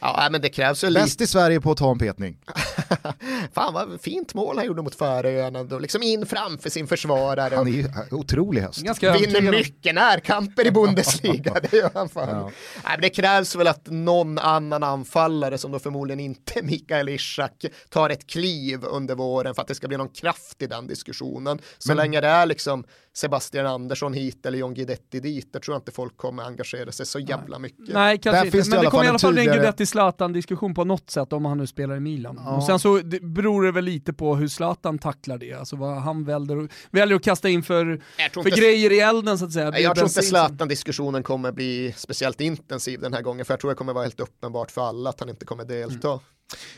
[0.06, 0.92] Ja, men det krävs ju.
[0.94, 2.38] Bäst i Sverige på att ta en petning.
[3.54, 7.56] Fan vad fint mål han gjorde mot Färöarna då, liksom in framför sin försvarare.
[7.56, 8.82] Han är ju otrolig höst.
[8.82, 12.30] Ganska Vinner mycket närkamper i Bundesliga, det gör han fan.
[12.30, 12.44] Ja.
[12.44, 12.52] Nej,
[12.86, 18.10] men det krävs väl att någon annan anfallare som då förmodligen inte Mikael Ishak tar
[18.10, 21.60] ett kliv under våren för att det ska bli någon kraft i den diskussionen.
[21.78, 22.84] Så Men- länge det är liksom
[23.16, 27.06] Sebastian Andersson hit eller John Guidetti dit, där tror jag inte folk kommer engagera sig
[27.06, 27.94] så jävla mycket.
[27.94, 28.70] Nej, kanske Där inte.
[28.70, 29.60] Men det kommer i alla en fall en tydligare-
[29.94, 32.42] Guidetti-Zlatan-diskussion på något sätt om han nu spelar i Milan.
[32.46, 32.56] Ja.
[32.56, 35.98] Och sen så det beror det väl lite på hur Zlatan tacklar det, alltså vad
[35.98, 39.52] han väljer, väljer att kasta in för, Jag för inte- grejer i elden så att
[39.52, 39.70] säga.
[39.70, 43.72] Nej, Jag tror inte Zlatan-diskussionen kommer bli speciellt intensiv den här gången, för jag tror
[43.72, 46.20] det kommer vara helt uppenbart för alla att han inte kommer delta.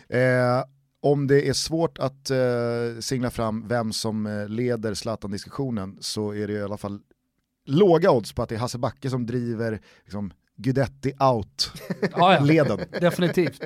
[0.09, 0.63] Eh,
[1.01, 2.37] om det är svårt att eh,
[2.99, 6.99] singla fram vem som eh, leder Zlatan-diskussionen så är det i alla fall
[7.67, 12.79] låga odds på att det är Hasse Backe som driver liksom, Guidetti out-leden.
[12.79, 12.99] Ja, ja.
[12.99, 13.63] Definitivt.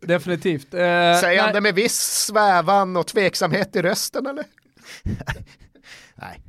[0.00, 0.74] Definitivt.
[0.74, 0.80] Eh,
[1.20, 4.44] Säger han det med viss svävan och tveksamhet i rösten eller?
[6.14, 6.42] Nej.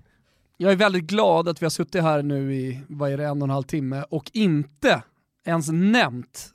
[0.58, 3.42] Jag är väldigt glad att vi har suttit här nu i, vad är det, en
[3.42, 5.02] och en halv timme och inte
[5.46, 6.50] ens nämnt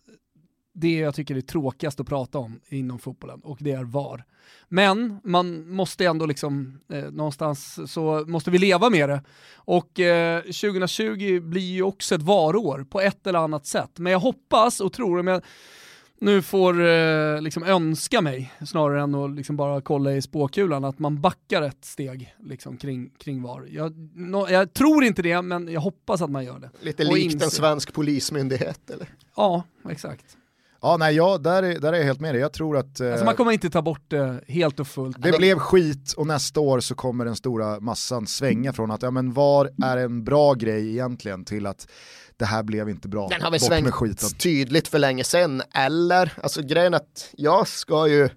[0.73, 4.25] det jag tycker är tråkigast att prata om inom fotbollen och det är VAR.
[4.68, 9.23] Men man måste ändå liksom, eh, någonstans så måste vi leva med det.
[9.55, 13.91] Och eh, 2020 blir ju också ett VAR-år på ett eller annat sätt.
[13.99, 15.43] Men jag hoppas och tror, om jag
[16.20, 20.99] nu får eh, liksom önska mig snarare än att liksom bara kolla i spåkulan, att
[20.99, 23.66] man backar ett steg liksom, kring, kring VAR.
[23.70, 26.70] Jag, nå- jag tror inte det, men jag hoppas att man gör det.
[26.81, 29.09] Lite likt en svensk polismyndighet eller?
[29.37, 30.37] Ja, exakt.
[30.85, 32.41] Ja, nej, ja, där, är, där är jag helt med dig.
[32.41, 35.22] Jag tror att eh, Alltså man kommer inte ta bort det helt och fullt.
[35.22, 39.11] det blev skit och nästa år så kommer den stora massan svänga från att ja,
[39.11, 41.89] men var är en bra grej egentligen till att
[42.37, 43.28] det här blev inte bra.
[43.28, 46.33] Den har väl svängt tydligt för länge sedan, eller?
[46.43, 48.28] Alltså grejen att jag ska ju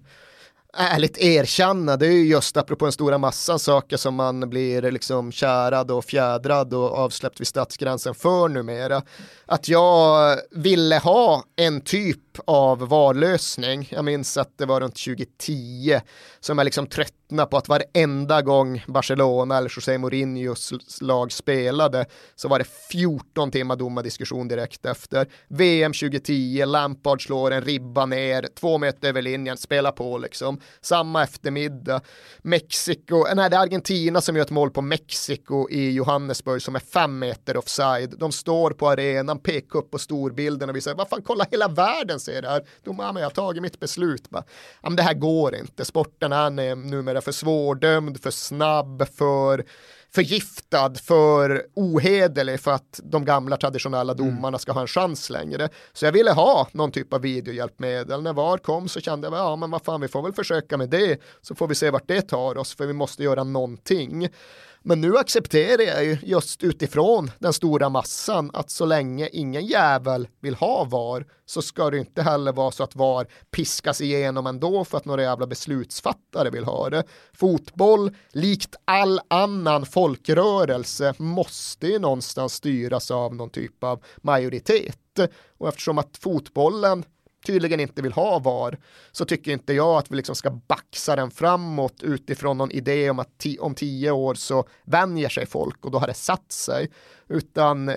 [0.76, 5.32] ärligt erkänna, det är ju just apropå den stora massan saker som man blir liksom
[5.32, 9.02] kärad och fjädrad och avsläppt vid stadsgränsen för numera.
[9.46, 13.88] Att jag ville ha en typ av vallösning.
[13.90, 16.00] Jag minns att det var runt 2010
[16.40, 22.06] som jag liksom tröttnade på att varenda gång Barcelona eller José Mourinhos lag spelade
[22.36, 25.26] så var det 14 timmar domardiskussion direkt efter.
[25.48, 30.60] VM 2010, Lampard slår en ribba ner, två meter över linjen, spela på liksom.
[30.80, 32.00] Samma eftermiddag,
[32.42, 36.80] Mexiko, nej det är Argentina som gör ett mål på Mexiko i Johannesburg som är
[36.80, 38.14] fem meter offside.
[38.18, 41.68] De står på arenan, pekar upp på storbilden och vi säger, vad fan kolla hela
[41.68, 42.62] världen ser det här.
[42.84, 44.30] De, jag har tagit mitt beslut.
[44.30, 44.44] Bara,
[44.82, 49.64] men det här går inte, sporten är numera för svårdömd, för snabb, för
[50.14, 55.68] förgiftad, för ohederlig för att de gamla traditionella domarna ska ha en chans längre.
[55.92, 58.22] Så jag ville ha någon typ av videohjälpmedel.
[58.22, 60.90] När VAR kom så kände jag, ja men vad fan, vi får väl försöka med
[60.90, 64.28] det, så får vi se vart det tar oss, för vi måste göra någonting.
[64.88, 70.28] Men nu accepterar jag ju just utifrån den stora massan att så länge ingen jävel
[70.40, 74.84] vill ha VAR så ska det inte heller vara så att VAR piskas igenom ändå
[74.84, 77.04] för att några jävla beslutsfattare vill ha det.
[77.32, 85.18] Fotboll, likt all annan folkrörelse, måste ju någonstans styras av någon typ av majoritet.
[85.58, 87.04] Och eftersom att fotbollen
[87.46, 88.78] tydligen inte vill ha VAR
[89.12, 93.18] så tycker inte jag att vi liksom ska baxa den framåt utifrån någon idé om
[93.18, 96.90] att om tio år så vänjer sig folk och då har det satt sig.
[97.28, 97.90] Utan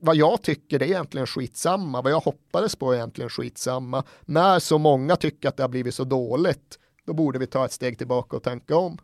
[0.00, 4.04] vad jag tycker det är egentligen skitsamma, vad jag hoppades på är egentligen skitsamma.
[4.24, 7.72] När så många tycker att det har blivit så dåligt, då borde vi ta ett
[7.72, 8.98] steg tillbaka och tänka om.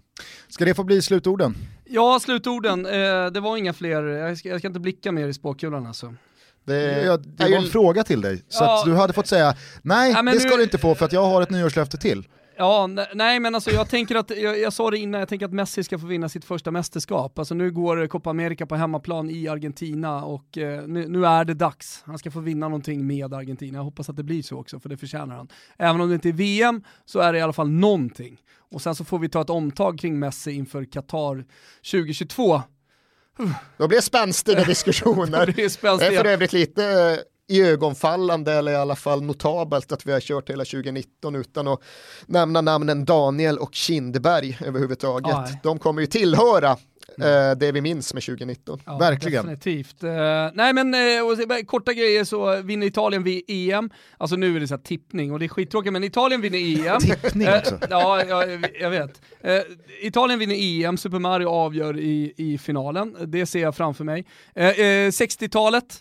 [0.49, 1.55] Ska det få bli slutorden?
[1.85, 2.87] Ja, slutorden.
[2.87, 6.15] Eh, det var inga fler, jag ska, jag ska inte blicka mer i spåkulan alltså.
[6.65, 10.13] Det, ja, det var en fråga till dig, så ja, du hade fått säga nej,
[10.13, 10.57] ja, det ska nu...
[10.57, 12.25] du inte få för att jag har ett nyårslöfte till.
[12.57, 15.53] Ja, nej men alltså jag tänker att, jag, jag, sa det innan, jag tänker att
[15.53, 17.39] Messi ska få vinna sitt första mästerskap.
[17.39, 21.55] Alltså nu går Copa America på hemmaplan i Argentina och eh, nu, nu, är det
[21.55, 22.03] dags.
[22.07, 23.79] Han ska få vinna någonting med Argentina.
[23.79, 25.49] Jag hoppas att det blir så också, för det förtjänar han.
[25.79, 28.41] Även om det inte är VM så är det i alla fall någonting.
[28.73, 31.45] Och sen så får vi ta ett omtag kring Messi inför Qatar
[31.91, 32.63] 2022
[33.77, 35.47] då blir det spänstiga diskussioner.
[35.57, 37.19] det, är för övrigt lite eh,
[37.49, 41.81] i ögonfallande eller i alla fall notabelt att vi har kört hela 2019 utan att
[42.27, 45.35] nämna namnen Daniel och Kindberg överhuvudtaget.
[45.35, 45.61] Aj.
[45.63, 46.77] De kommer ju tillhöra
[47.19, 47.59] Mm.
[47.59, 48.81] det vi minns med 2019.
[48.87, 49.47] Ja, Verkligen.
[49.47, 50.05] Definitivt.
[50.05, 50.11] Uh,
[50.55, 54.75] nej men uh, korta grejer så vinner Italien vid EM, alltså nu är det så
[54.75, 57.01] här tippning och det är skittråkigt men Italien vinner EM.
[57.23, 57.79] tippning också.
[57.91, 59.23] ja, jag, jag vet.
[60.03, 64.27] Italien vinner EM, Super Mario avgör i, i finalen, det ser jag framför mig.
[64.55, 66.01] 60-talet,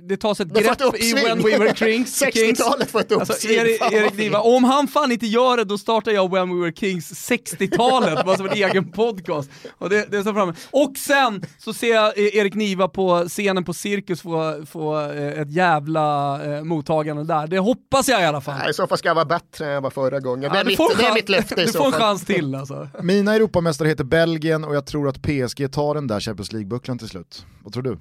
[0.00, 2.22] det tas ett det grepp ett i When We Were Kings.
[2.22, 3.60] 60-talet får ett alltså, uppsving.
[3.60, 6.64] Alltså, Erik, Erik Niva, om han fan inte gör det, då startar jag When We
[6.64, 9.50] Were Kings 60-talet, bara som en egen podcast.
[9.78, 10.54] Och, det, det är så framme.
[10.70, 15.52] och sen så ser jag Erik Niva på scenen på Cirkus få, få eh, ett
[15.52, 17.46] jävla eh, mottagande där.
[17.46, 18.58] Det hoppas jag i alla fall.
[18.58, 20.42] Nej, I så fall ska jag vara bättre än jag var förra gången.
[20.42, 21.90] Ja, det, är mitt, det är mitt löfte i så fall.
[21.90, 22.88] Du får en chans till alltså.
[23.02, 27.08] Mina Europamästare heter Belgien och jag tror att PSG tar den där Champions League-bucklan till
[27.08, 27.46] slut.
[27.64, 27.98] Vad tror du?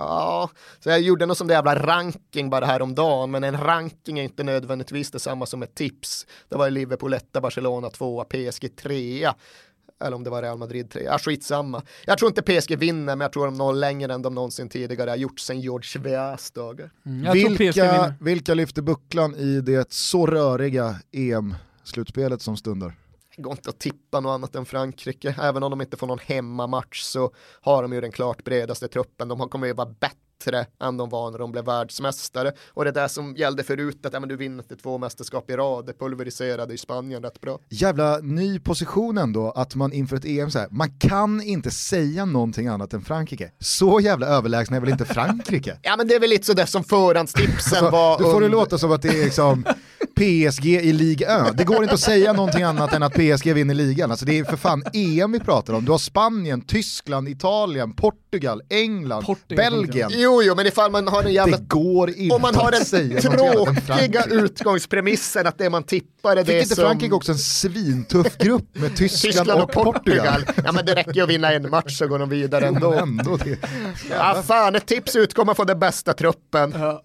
[0.00, 4.22] Ja, så jag gjorde någon sån där jävla ranking bara häromdagen, men en ranking är
[4.22, 6.26] inte nödvändigtvis detsamma som ett tips.
[6.48, 9.30] Det var Liverpool 1, Barcelona 2, PSG 3
[10.04, 11.82] eller om det var Real Madrid 3, ja skitsamma.
[12.06, 15.10] Jag tror inte PSG vinner, men jag tror de når längre än de någonsin tidigare
[15.10, 16.90] har gjort sedan George Weahs dagar.
[17.06, 22.94] Mm, vilka, vilka lyfter bucklan i det så röriga EM-slutspelet som stundar?
[23.40, 25.34] Det går inte att tippa något annat än Frankrike.
[25.42, 29.28] Även om de inte får någon hemmamatch så har de ju den klart bredaste truppen.
[29.28, 32.52] De kommer ju vara bättre än de var när de blev världsmästare.
[32.68, 35.56] Och det där som gällde förut, att ja, men du vinner inte två mästerskap i
[35.56, 37.58] rad, det pulveriserade i Spanien rätt bra.
[37.68, 42.24] Jävla ny position ändå, att man inför ett EM så här, man kan inte säga
[42.24, 43.52] någonting annat än Frankrike.
[43.58, 45.78] Så jävla överlägsna är väl inte Frankrike?
[45.82, 48.18] ja men det är väl lite sådär som förhandstipsen alltså, var.
[48.18, 49.64] Du får det låta som att det är liksom
[50.20, 51.56] PSG i Ligue 1.
[51.56, 54.10] Det går inte att säga någonting annat än att PSG vinner ligan.
[54.10, 55.84] Alltså det är för fan EM vi pratar om.
[55.84, 60.10] Du har Spanien, Tyskland, Italien, Portugal, England, Portugal, Belgien.
[60.14, 61.56] Jo, jo, men ifall man har en jävla...
[61.56, 66.46] Det går inte Om man har den tråkiga utgångspremissen att det man tippar är Fick
[66.46, 66.84] det inte som...
[66.84, 70.44] Frankrike också en svintuff grupp med Tyskland, Tyskland och, och Portugal?
[70.44, 70.64] Portugal?
[70.64, 72.92] Ja men det räcker ju att vinna en match så går de vidare ändå.
[72.92, 73.58] ändå det.
[74.10, 76.74] Ja fan, ett tips utgår från den bästa truppen.
[76.78, 77.02] Ja.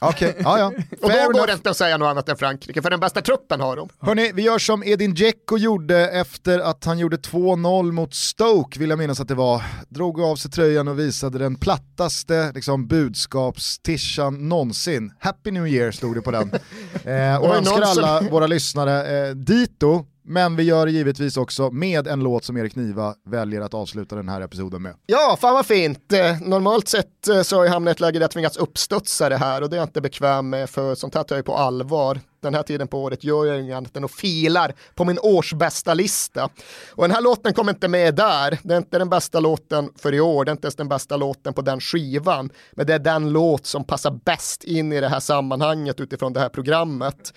[0.00, 0.66] Okej, okay, ja ja.
[1.02, 3.60] och då går det inte att säga något annat än Frankrike, för den bästa truppen
[3.60, 3.88] har de.
[4.00, 8.90] Hörni, vi gör som Edin Dzeko gjorde efter att han gjorde 2-0 mot Stoke, vill
[8.90, 9.62] jag minnas att det var.
[9.88, 15.12] Drog av sig tröjan och visade den plattaste liksom, budskapstishan någonsin.
[15.20, 16.50] Happy New Year stod det på den.
[17.04, 22.06] eh, och önskar alla våra lyssnare eh, dito men vi gör det givetvis också med
[22.06, 24.94] en låt som Erik Niva väljer att avsluta den här episoden med.
[25.06, 26.12] Ja, fan vad fint.
[26.12, 29.28] Eh, normalt sett eh, så har jag hamnat i ett läge där jag tvingats uppstudsa
[29.28, 31.56] det här och det är jag inte bekväm med för sånt här tar jag på
[31.56, 32.20] allvar.
[32.40, 35.94] Den här tiden på året gör jag inget annat än att filar på min årsbästa
[35.94, 36.48] lista.
[36.90, 38.58] Och den här låten kommer inte med där.
[38.62, 41.16] Det är inte den bästa låten för i år, det är inte ens den bästa
[41.16, 42.50] låten på den skivan.
[42.72, 46.40] Men det är den låt som passar bäst in i det här sammanhanget utifrån det
[46.40, 47.32] här programmet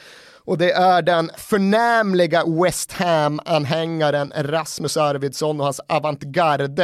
[0.51, 6.79] och det är den förnämliga West Ham-anhängaren Rasmus Arvidsson och hans avantgardet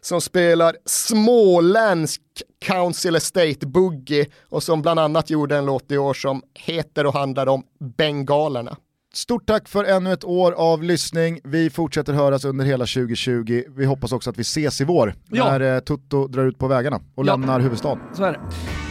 [0.00, 2.20] som spelar småländsk
[2.64, 7.12] Council Estate Boogie och som bland annat gjorde en låt i år som heter och
[7.14, 7.62] handlar om
[7.96, 8.76] bengalerna.
[9.14, 11.40] Stort tack för ännu ett år av lyssning.
[11.44, 13.62] Vi fortsätter höras under hela 2020.
[13.76, 15.44] Vi hoppas också att vi ses i vår Ja.
[15.58, 17.32] när eh, Tutto drar ut på vägarna och Ja.
[17.32, 17.98] lämnar huvudstaden.
[18.14, 18.40] Så är det.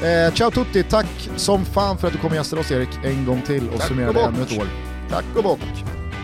[0.01, 3.25] Eh, ciao Tutti, tack som fan för att du kom och gästade oss Erik en
[3.25, 4.67] gång till och Tack summerade och ännu ett år.
[5.09, 5.59] Tack och bock.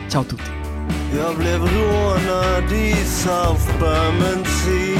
[0.09, 0.43] Ciao Tutti.
[1.17, 4.97] Jag blev rånad i South Bermondsey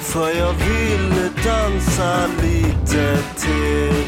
[0.00, 4.04] För jag ville dansa lite till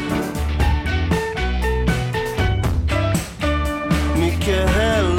[4.19, 5.10] Mycket hellre